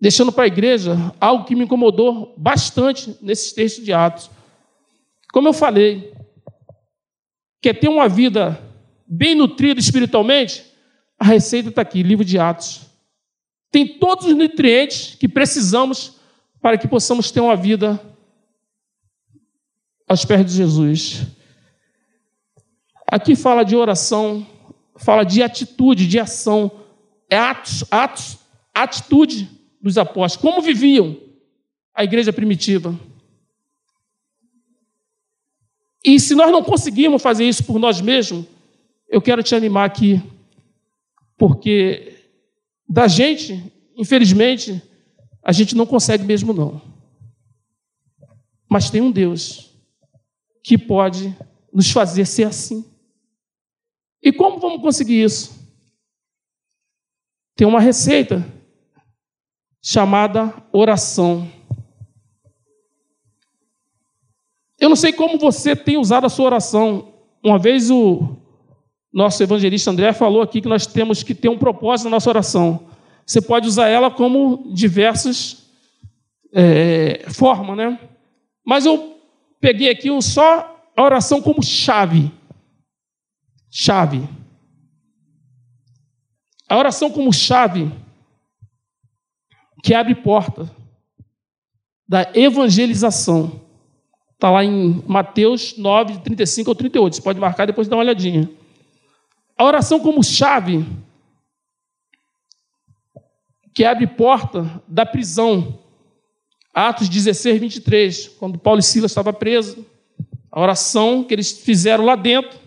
deixando 0.00 0.32
para 0.32 0.44
a 0.44 0.48
igreja 0.48 0.96
algo 1.20 1.44
que 1.44 1.54
me 1.54 1.64
incomodou 1.64 2.34
bastante 2.36 3.16
nesses 3.20 3.52
textos 3.52 3.84
de 3.84 3.92
Atos. 3.92 4.30
Como 5.32 5.48
eu 5.48 5.52
falei, 5.52 6.14
quer 7.60 7.74
ter 7.74 7.88
uma 7.88 8.08
vida 8.08 8.58
bem 9.06 9.34
nutrida 9.34 9.80
espiritualmente? 9.80 10.64
A 11.18 11.24
receita 11.24 11.68
está 11.68 11.82
aqui, 11.82 12.02
livro 12.02 12.24
de 12.24 12.38
Atos. 12.38 12.82
Tem 13.70 13.98
todos 13.98 14.26
os 14.26 14.34
nutrientes 14.34 15.14
que 15.14 15.28
precisamos 15.28 16.16
para 16.60 16.78
que 16.78 16.88
possamos 16.88 17.30
ter 17.30 17.40
uma 17.40 17.56
vida 17.56 18.00
aos 20.08 20.24
pés 20.24 20.44
de 20.44 20.52
Jesus. 20.52 21.26
Aqui 23.06 23.36
fala 23.36 23.64
de 23.64 23.76
oração, 23.76 24.46
fala 24.96 25.24
de 25.24 25.42
atitude, 25.42 26.06
de 26.06 26.18
ação, 26.18 26.70
é 27.30 27.36
atos, 27.36 27.84
atos, 27.90 28.38
atitude 28.74 29.48
dos 29.80 29.96
apóstolos. 29.98 30.36
Como 30.36 30.62
viviam 30.62 31.16
a 31.94 32.04
igreja 32.04 32.32
primitiva? 32.32 32.98
E 36.04 36.20
se 36.20 36.34
nós 36.34 36.50
não 36.52 36.62
conseguirmos 36.62 37.22
fazer 37.22 37.48
isso 37.48 37.64
por 37.64 37.78
nós 37.78 38.00
mesmos, 38.00 38.46
eu 39.08 39.22
quero 39.22 39.42
te 39.42 39.54
animar 39.54 39.84
aqui, 39.84 40.22
porque 41.36 42.16
da 42.88 43.08
gente, 43.08 43.72
infelizmente, 43.96 44.82
a 45.42 45.52
gente 45.52 45.74
não 45.76 45.86
consegue 45.86 46.24
mesmo 46.24 46.52
não. 46.52 46.80
Mas 48.68 48.90
tem 48.90 49.00
um 49.00 49.12
Deus 49.12 49.72
que 50.62 50.76
pode 50.76 51.36
nos 51.72 51.90
fazer 51.90 52.26
ser 52.26 52.44
assim. 52.44 52.84
E 54.22 54.32
como 54.32 54.58
vamos 54.58 54.82
conseguir 54.82 55.22
isso? 55.22 55.54
Tem 57.54 57.66
uma 57.66 57.80
receita 57.80 58.44
chamada 59.80 60.52
oração. 60.72 61.50
Eu 64.78 64.88
não 64.88 64.96
sei 64.96 65.12
como 65.12 65.38
você 65.38 65.76
tem 65.76 65.96
usado 65.96 66.26
a 66.26 66.28
sua 66.28 66.46
oração. 66.46 67.14
Uma 67.42 67.58
vez 67.58 67.90
o 67.90 68.36
nosso 69.16 69.42
evangelista 69.42 69.90
André 69.90 70.12
falou 70.12 70.42
aqui 70.42 70.60
que 70.60 70.68
nós 70.68 70.86
temos 70.86 71.22
que 71.22 71.34
ter 71.34 71.48
um 71.48 71.56
propósito 71.56 72.04
na 72.04 72.10
nossa 72.10 72.28
oração. 72.28 72.86
Você 73.24 73.40
pode 73.40 73.66
usar 73.66 73.88
ela 73.88 74.10
como 74.10 74.70
diversas 74.74 75.70
é, 76.52 77.24
forma, 77.30 77.74
né? 77.74 77.98
Mas 78.62 78.84
eu 78.84 79.18
peguei 79.58 79.88
aqui 79.88 80.10
um 80.10 80.20
só 80.20 80.78
a 80.94 81.02
oração 81.02 81.40
como 81.40 81.62
chave. 81.62 82.30
Chave. 83.70 84.28
A 86.68 86.76
oração 86.76 87.10
como 87.10 87.32
chave 87.32 87.90
que 89.82 89.94
abre 89.94 90.14
porta 90.14 90.70
da 92.06 92.30
evangelização. 92.34 93.62
Está 94.34 94.50
lá 94.50 94.62
em 94.62 95.02
Mateus 95.06 95.74
9, 95.78 96.18
35 96.18 96.70
ou 96.70 96.74
38. 96.74 97.16
Você 97.16 97.22
pode 97.22 97.40
marcar 97.40 97.64
depois 97.64 97.88
dar 97.88 97.96
uma 97.96 98.02
olhadinha. 98.02 98.46
A 99.56 99.64
oração 99.64 99.98
como 99.98 100.22
chave 100.22 100.84
que 103.76 103.84
abre 103.84 104.06
porta 104.06 104.82
da 104.88 105.04
prisão. 105.04 105.78
Atos 106.72 107.08
16, 107.08 107.60
23, 107.60 108.28
quando 108.38 108.58
Paulo 108.58 108.80
e 108.80 108.82
Silas 108.82 109.10
estavam 109.10 109.34
presos, 109.34 109.84
a 110.50 110.60
oração 110.60 111.22
que 111.22 111.34
eles 111.34 111.52
fizeram 111.52 112.04
lá 112.04 112.16
dentro, 112.16 112.58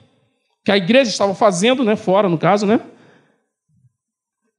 que 0.63 0.71
a 0.71 0.77
igreja 0.77 1.09
estava 1.09 1.33
fazendo, 1.33 1.83
né, 1.83 1.95
fora 1.95 2.29
no 2.29 2.37
caso, 2.37 2.67
né? 2.67 2.79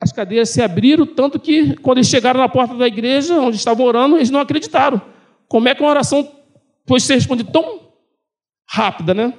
As 0.00 0.10
cadeias 0.12 0.50
se 0.50 0.60
abriram, 0.60 1.06
tanto 1.06 1.38
que 1.38 1.76
quando 1.76 1.98
eles 1.98 2.08
chegaram 2.08 2.40
na 2.40 2.48
porta 2.48 2.74
da 2.74 2.86
igreja, 2.86 3.40
onde 3.40 3.56
estavam 3.56 3.86
orando, 3.86 4.16
eles 4.16 4.30
não 4.30 4.40
acreditaram. 4.40 5.00
Como 5.46 5.68
é 5.68 5.74
que 5.74 5.82
uma 5.82 5.90
oração 5.90 6.28
pode 6.86 7.02
ser 7.02 7.14
respondida 7.14 7.52
tão 7.52 7.92
rápida, 8.66 9.14
né? 9.14 9.34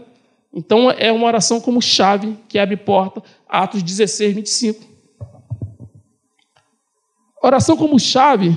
Então 0.53 0.91
é 0.91 1.11
uma 1.11 1.27
oração 1.27 1.61
como 1.61 1.81
chave 1.81 2.37
que 2.47 2.59
abre 2.59 2.75
porta, 2.75 3.23
Atos 3.47 3.81
16, 3.81 4.35
25. 4.35 4.85
Oração 7.41 7.77
como 7.77 7.99
chave 7.99 8.55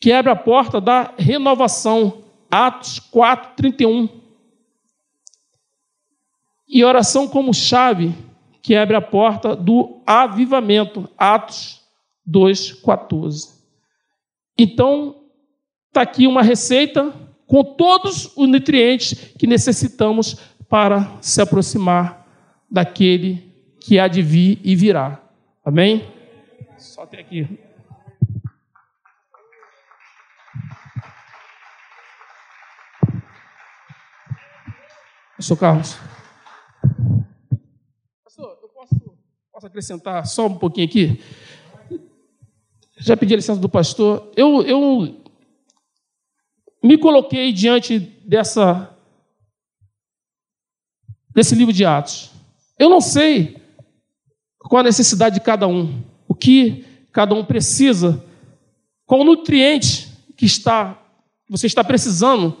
que 0.00 0.10
abre 0.10 0.32
a 0.32 0.36
porta 0.36 0.80
da 0.80 1.14
renovação, 1.16 2.24
Atos 2.50 2.98
4, 2.98 3.52
31. 3.56 4.08
E 6.68 6.82
oração 6.82 7.28
como 7.28 7.52
chave 7.54 8.14
que 8.62 8.74
abre 8.74 8.96
a 8.96 9.00
porta 9.00 9.54
do 9.54 10.00
avivamento, 10.06 11.08
Atos 11.18 11.82
2, 12.24 12.72
14. 12.72 13.48
Então, 14.58 15.16
está 15.88 16.02
aqui 16.02 16.26
uma 16.26 16.42
receita 16.42 17.12
com 17.46 17.62
todos 17.62 18.32
os 18.36 18.48
nutrientes 18.48 19.12
que 19.38 19.46
necessitamos 19.46 20.36
para 20.72 21.18
se 21.20 21.38
aproximar 21.38 22.26
daquele 22.70 23.76
que 23.78 23.98
há 23.98 24.08
de 24.08 24.22
vir 24.22 24.58
e 24.64 24.74
virá. 24.74 25.22
Amém? 25.62 26.10
Só 26.78 27.04
tem 27.04 27.20
aqui. 27.20 27.60
Pastor 35.36 35.58
Carlos. 35.58 35.98
Pastor, 38.24 38.58
eu 38.62 38.68
posso, 38.70 39.18
posso 39.52 39.66
acrescentar 39.66 40.26
só 40.26 40.46
um 40.46 40.56
pouquinho 40.56 40.86
aqui? 40.86 41.22
Já 42.96 43.14
pedi 43.14 43.34
a 43.34 43.36
licença 43.36 43.60
do 43.60 43.68
pastor. 43.68 44.32
Eu, 44.34 44.62
eu 44.62 45.22
me 46.82 46.96
coloquei 46.96 47.52
diante 47.52 47.98
dessa 47.98 48.91
desse 51.34 51.54
livro 51.54 51.72
de 51.72 51.84
Atos. 51.84 52.30
Eu 52.78 52.88
não 52.88 53.00
sei 53.00 53.56
qual 54.58 54.80
a 54.80 54.84
necessidade 54.84 55.36
de 55.36 55.40
cada 55.40 55.66
um, 55.66 56.02
o 56.28 56.34
que 56.34 56.84
cada 57.12 57.34
um 57.34 57.44
precisa, 57.44 58.24
qual 59.06 59.20
o 59.20 59.24
nutriente 59.24 60.10
que 60.36 60.46
está 60.46 60.98
você 61.48 61.66
está 61.66 61.84
precisando 61.84 62.56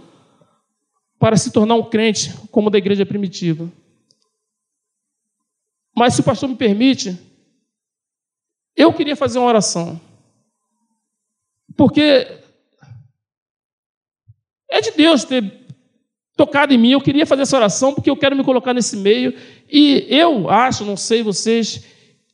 para 1.18 1.36
se 1.36 1.50
tornar 1.50 1.76
um 1.76 1.88
crente 1.88 2.34
como 2.50 2.68
da 2.68 2.76
igreja 2.76 3.06
primitiva. 3.06 3.72
Mas 5.96 6.14
se 6.14 6.20
o 6.20 6.24
pastor 6.24 6.48
me 6.48 6.56
permite, 6.56 7.18
eu 8.76 8.92
queria 8.92 9.16
fazer 9.16 9.38
uma 9.38 9.48
oração. 9.48 10.00
Porque 11.74 12.00
é 14.68 14.80
de 14.80 14.90
Deus 14.90 15.24
ter 15.24 15.61
tocado 16.36 16.72
em 16.72 16.78
mim, 16.78 16.92
eu 16.92 17.00
queria 17.00 17.26
fazer 17.26 17.42
essa 17.42 17.56
oração 17.56 17.94
porque 17.94 18.10
eu 18.10 18.16
quero 18.16 18.36
me 18.36 18.44
colocar 18.44 18.74
nesse 18.74 18.96
meio. 18.96 19.34
E 19.70 20.06
eu 20.08 20.48
acho, 20.50 20.84
não 20.84 20.96
sei 20.96 21.22
vocês, 21.22 21.84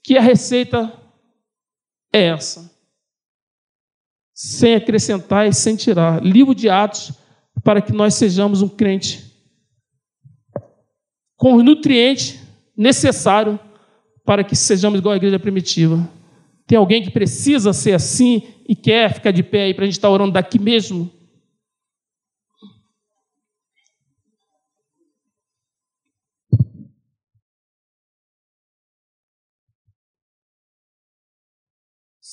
que 0.03 0.17
a 0.17 0.23
receita 0.23 0.93
é 2.13 2.27
essa. 2.27 2.71
Sem 4.33 4.75
acrescentar 4.75 5.49
e 5.49 5.53
sem 5.53 5.77
tirar. 5.77 6.23
Livro 6.23 6.55
de 6.55 6.69
Atos 6.69 7.13
para 7.63 7.83
que 7.83 7.93
nós 7.93 8.15
sejamos 8.15 8.63
um 8.63 8.69
crente 8.69 9.29
com 11.37 11.55
os 11.55 11.65
nutrientes 11.65 12.39
necessários 12.77 13.59
para 14.25 14.45
que 14.45 14.55
sejamos 14.55 14.99
igual 14.99 15.15
à 15.15 15.17
igreja 15.17 15.39
primitiva. 15.39 16.09
Tem 16.67 16.77
alguém 16.77 17.03
que 17.03 17.11
precisa 17.11 17.73
ser 17.73 17.95
assim 17.95 18.43
e 18.69 18.77
quer 18.77 19.15
ficar 19.15 19.31
de 19.31 19.43
pé 19.43 19.65
aí 19.65 19.75
para 19.75 19.85
a 19.85 19.87
gente 19.87 19.97
estar 19.97 20.11
orando 20.11 20.33
daqui 20.33 20.59
mesmo? 20.59 21.11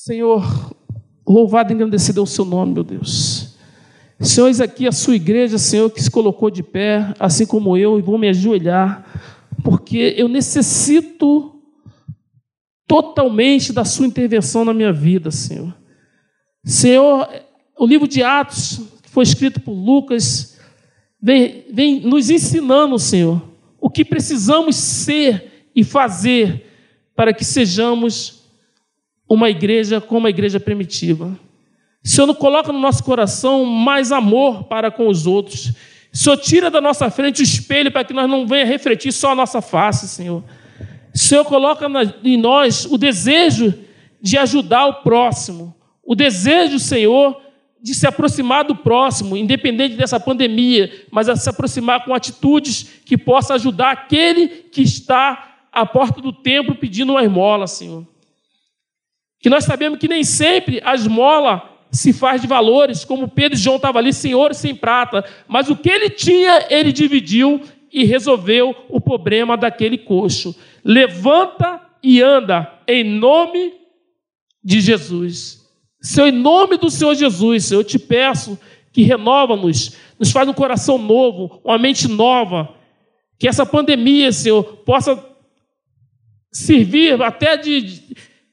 Senhor, 0.05 0.71
louvado 1.27 1.71
e 1.71 1.73
engrandecido 1.73 2.19
é 2.19 2.23
o 2.23 2.27
seu 2.27 2.45
nome, 2.45 2.75
meu 2.75 2.83
Deus. 2.83 3.55
Senhor, 4.19 4.45
eis 4.45 4.61
aqui 4.61 4.87
a 4.87 4.91
sua 4.91 5.15
igreja, 5.15 5.57
Senhor, 5.57 5.89
que 5.89 5.99
se 5.99 6.11
colocou 6.11 6.51
de 6.51 6.61
pé, 6.61 7.11
assim 7.19 7.43
como 7.43 7.75
eu, 7.75 7.97
e 7.97 8.03
vou 8.03 8.15
me 8.15 8.29
ajoelhar, 8.29 9.03
porque 9.63 10.13
eu 10.15 10.27
necessito 10.27 11.59
totalmente 12.85 13.73
da 13.73 13.83
sua 13.83 14.05
intervenção 14.05 14.63
na 14.63 14.75
minha 14.75 14.93
vida, 14.93 15.31
Senhor. 15.31 15.75
Senhor, 16.63 17.27
o 17.75 17.87
livro 17.87 18.07
de 18.07 18.21
Atos, 18.21 18.81
que 19.01 19.09
foi 19.09 19.23
escrito 19.23 19.59
por 19.59 19.73
Lucas, 19.73 20.59
vem, 21.19 21.65
vem 21.73 22.01
nos 22.01 22.29
ensinando, 22.29 22.99
Senhor, 22.99 23.41
o 23.81 23.89
que 23.89 24.05
precisamos 24.05 24.75
ser 24.75 25.67
e 25.75 25.83
fazer 25.83 26.63
para 27.15 27.33
que 27.33 27.43
sejamos 27.43 28.34
uma 29.27 29.49
igreja 29.49 29.99
como 29.99 30.27
a 30.27 30.29
igreja 30.29 30.59
primitiva. 30.59 31.37
Senhor, 32.03 32.27
não 32.27 32.35
coloca 32.35 32.71
no 32.71 32.79
nosso 32.79 33.03
coração 33.03 33.65
mais 33.65 34.11
amor 34.11 34.65
para 34.65 34.91
com 34.91 35.07
os 35.07 35.25
outros. 35.25 35.73
Senhor, 36.13 36.37
tira 36.37 36.69
da 36.69 36.79
nossa 36.79 37.09
frente 37.09 37.41
o 37.41 37.43
espelho 37.43 37.91
para 37.91 38.03
que 38.03 38.13
nós 38.13 38.29
não 38.29 38.45
venha 38.45 38.65
refletir 38.65 39.11
só 39.11 39.31
a 39.31 39.35
nossa 39.35 39.61
face, 39.61 40.07
Senhor. 40.07 40.43
Senhor, 41.13 41.43
coloca 41.45 41.87
em 42.23 42.37
nós 42.37 42.85
o 42.85 42.97
desejo 42.97 43.73
de 44.21 44.37
ajudar 44.37 44.85
o 44.85 44.93
próximo, 45.01 45.75
o 46.03 46.13
desejo, 46.13 46.77
Senhor, 46.77 47.41
de 47.81 47.93
se 47.93 48.07
aproximar 48.07 48.63
do 48.63 48.75
próximo, 48.75 49.37
independente 49.37 49.95
dessa 49.95 50.19
pandemia, 50.19 50.91
mas 51.11 51.29
a 51.29 51.35
se 51.35 51.49
aproximar 51.49 52.03
com 52.03 52.13
atitudes 52.13 53.01
que 53.05 53.17
possam 53.17 53.55
ajudar 53.55 53.91
aquele 53.91 54.47
que 54.47 54.81
está 54.81 55.57
à 55.71 55.85
porta 55.85 56.21
do 56.21 56.33
templo 56.33 56.75
pedindo 56.75 57.13
uma 57.13 57.23
esmola, 57.23 57.67
Senhor. 57.67 58.05
Que 59.45 59.49
nós 59.51 59.63
sabemos 59.63 59.99
que 59.99 60.07
nem 60.07 60.23
sempre 60.23 60.81
a 60.83 60.95
esmola 60.95 61.77
se 61.91 62.11
faz 62.11 62.41
de 62.41 62.47
valores, 62.47 63.05
como 63.05 63.27
Pedro 63.27 63.55
e 63.55 63.61
João 63.61 63.75
estavam 63.75 63.99
ali, 63.99 64.11
sem 64.11 64.33
ouro 64.33 64.55
sem 64.55 64.73
prata, 64.73 65.23
mas 65.47 65.69
o 65.69 65.75
que 65.75 65.87
ele 65.87 66.09
tinha, 66.09 66.65
ele 66.67 66.91
dividiu 66.91 67.61
e 67.93 68.05
resolveu 68.05 68.75
o 68.89 68.99
problema 68.99 69.55
daquele 69.55 69.99
coxo. 69.99 70.55
Levanta 70.83 71.79
e 72.01 72.23
anda 72.23 72.73
em 72.87 73.03
nome 73.03 73.75
de 74.63 74.81
Jesus. 74.81 75.63
Senhor, 76.01 76.29
em 76.29 76.31
nome 76.31 76.77
do 76.77 76.89
Senhor 76.89 77.13
Jesus, 77.13 77.71
eu 77.71 77.83
te 77.83 77.99
peço 77.99 78.57
que 78.91 79.03
renova-nos, 79.03 79.95
nos 80.17 80.31
faz 80.31 80.49
um 80.49 80.53
coração 80.53 80.97
novo, 80.97 81.61
uma 81.63 81.77
mente 81.77 82.07
nova, 82.07 82.73
que 83.37 83.47
essa 83.47 83.63
pandemia, 83.63 84.31
Senhor, 84.31 84.63
possa 84.77 85.23
servir 86.51 87.21
até 87.21 87.55
de, 87.57 88.01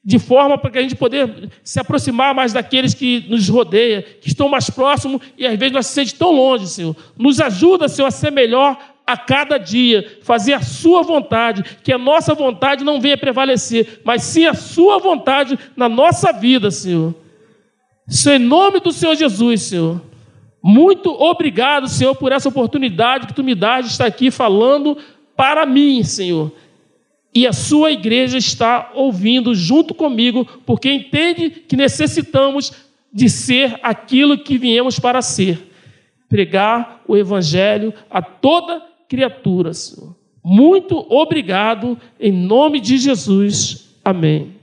de 0.05 0.19
forma 0.19 0.57
para 0.57 0.69
que 0.69 0.77
a 0.77 0.81
gente 0.81 0.95
poder 0.95 1.49
se 1.63 1.79
aproximar 1.79 2.35
mais 2.35 2.51
daqueles 2.51 2.93
que 2.93 3.25
nos 3.29 3.47
rodeiam, 3.47 4.03
que 4.19 4.27
estão 4.27 4.49
mais 4.49 4.69
próximos 4.69 5.21
e 5.37 5.45
às 5.45 5.57
vezes 5.57 5.73
nós 5.73 5.87
se 5.87 5.93
sente 5.93 6.15
tão 6.15 6.31
longe, 6.31 6.67
Senhor. 6.67 6.95
Nos 7.17 7.39
ajuda, 7.39 7.87
Senhor, 7.87 8.07
a 8.07 8.11
ser 8.11 8.31
melhor 8.31 8.77
a 9.07 9.15
cada 9.15 9.57
dia, 9.57 10.19
fazer 10.21 10.53
a 10.53 10.61
Sua 10.61 11.03
vontade, 11.03 11.63
que 11.83 11.93
a 11.93 11.97
nossa 11.97 12.33
vontade 12.33 12.83
não 12.83 12.99
venha 12.99 13.17
prevalecer, 13.17 14.01
mas 14.03 14.23
sim 14.23 14.45
a 14.45 14.53
Sua 14.53 14.99
vontade 14.99 15.57
na 15.75 15.87
nossa 15.87 16.33
vida, 16.33 16.69
Senhor. 16.69 17.15
Senhor, 18.05 18.35
em 18.35 18.39
nome 18.39 18.81
do 18.81 18.91
Senhor 18.91 19.15
Jesus, 19.15 19.61
Senhor. 19.61 20.01
Muito 20.61 21.09
obrigado, 21.11 21.87
Senhor, 21.87 22.15
por 22.15 22.31
essa 22.31 22.49
oportunidade 22.49 23.27
que 23.27 23.33
Tu 23.33 23.43
me 23.43 23.55
dás 23.55 23.85
de 23.85 23.91
estar 23.91 24.05
aqui 24.05 24.29
falando 24.31 24.97
para 25.35 25.65
mim, 25.65 26.03
Senhor 26.03 26.51
e 27.35 27.47
a 27.47 27.53
sua 27.53 27.91
igreja 27.91 28.37
está 28.37 28.91
ouvindo 28.93 29.55
junto 29.55 29.93
comigo, 29.93 30.45
porque 30.65 30.91
entende 30.91 31.49
que 31.49 31.75
necessitamos 31.75 32.71
de 33.11 33.29
ser 33.29 33.79
aquilo 33.81 34.37
que 34.37 34.57
viemos 34.57 34.99
para 34.99 35.21
ser 35.21 35.69
pregar 36.29 37.03
o 37.07 37.15
Evangelho 37.15 37.93
a 38.09 38.21
toda 38.21 38.81
criatura, 39.07 39.73
Senhor. 39.73 40.15
Muito 40.43 40.97
obrigado, 41.09 41.97
em 42.19 42.31
nome 42.31 42.79
de 42.79 42.97
Jesus. 42.97 43.95
Amém. 44.03 44.62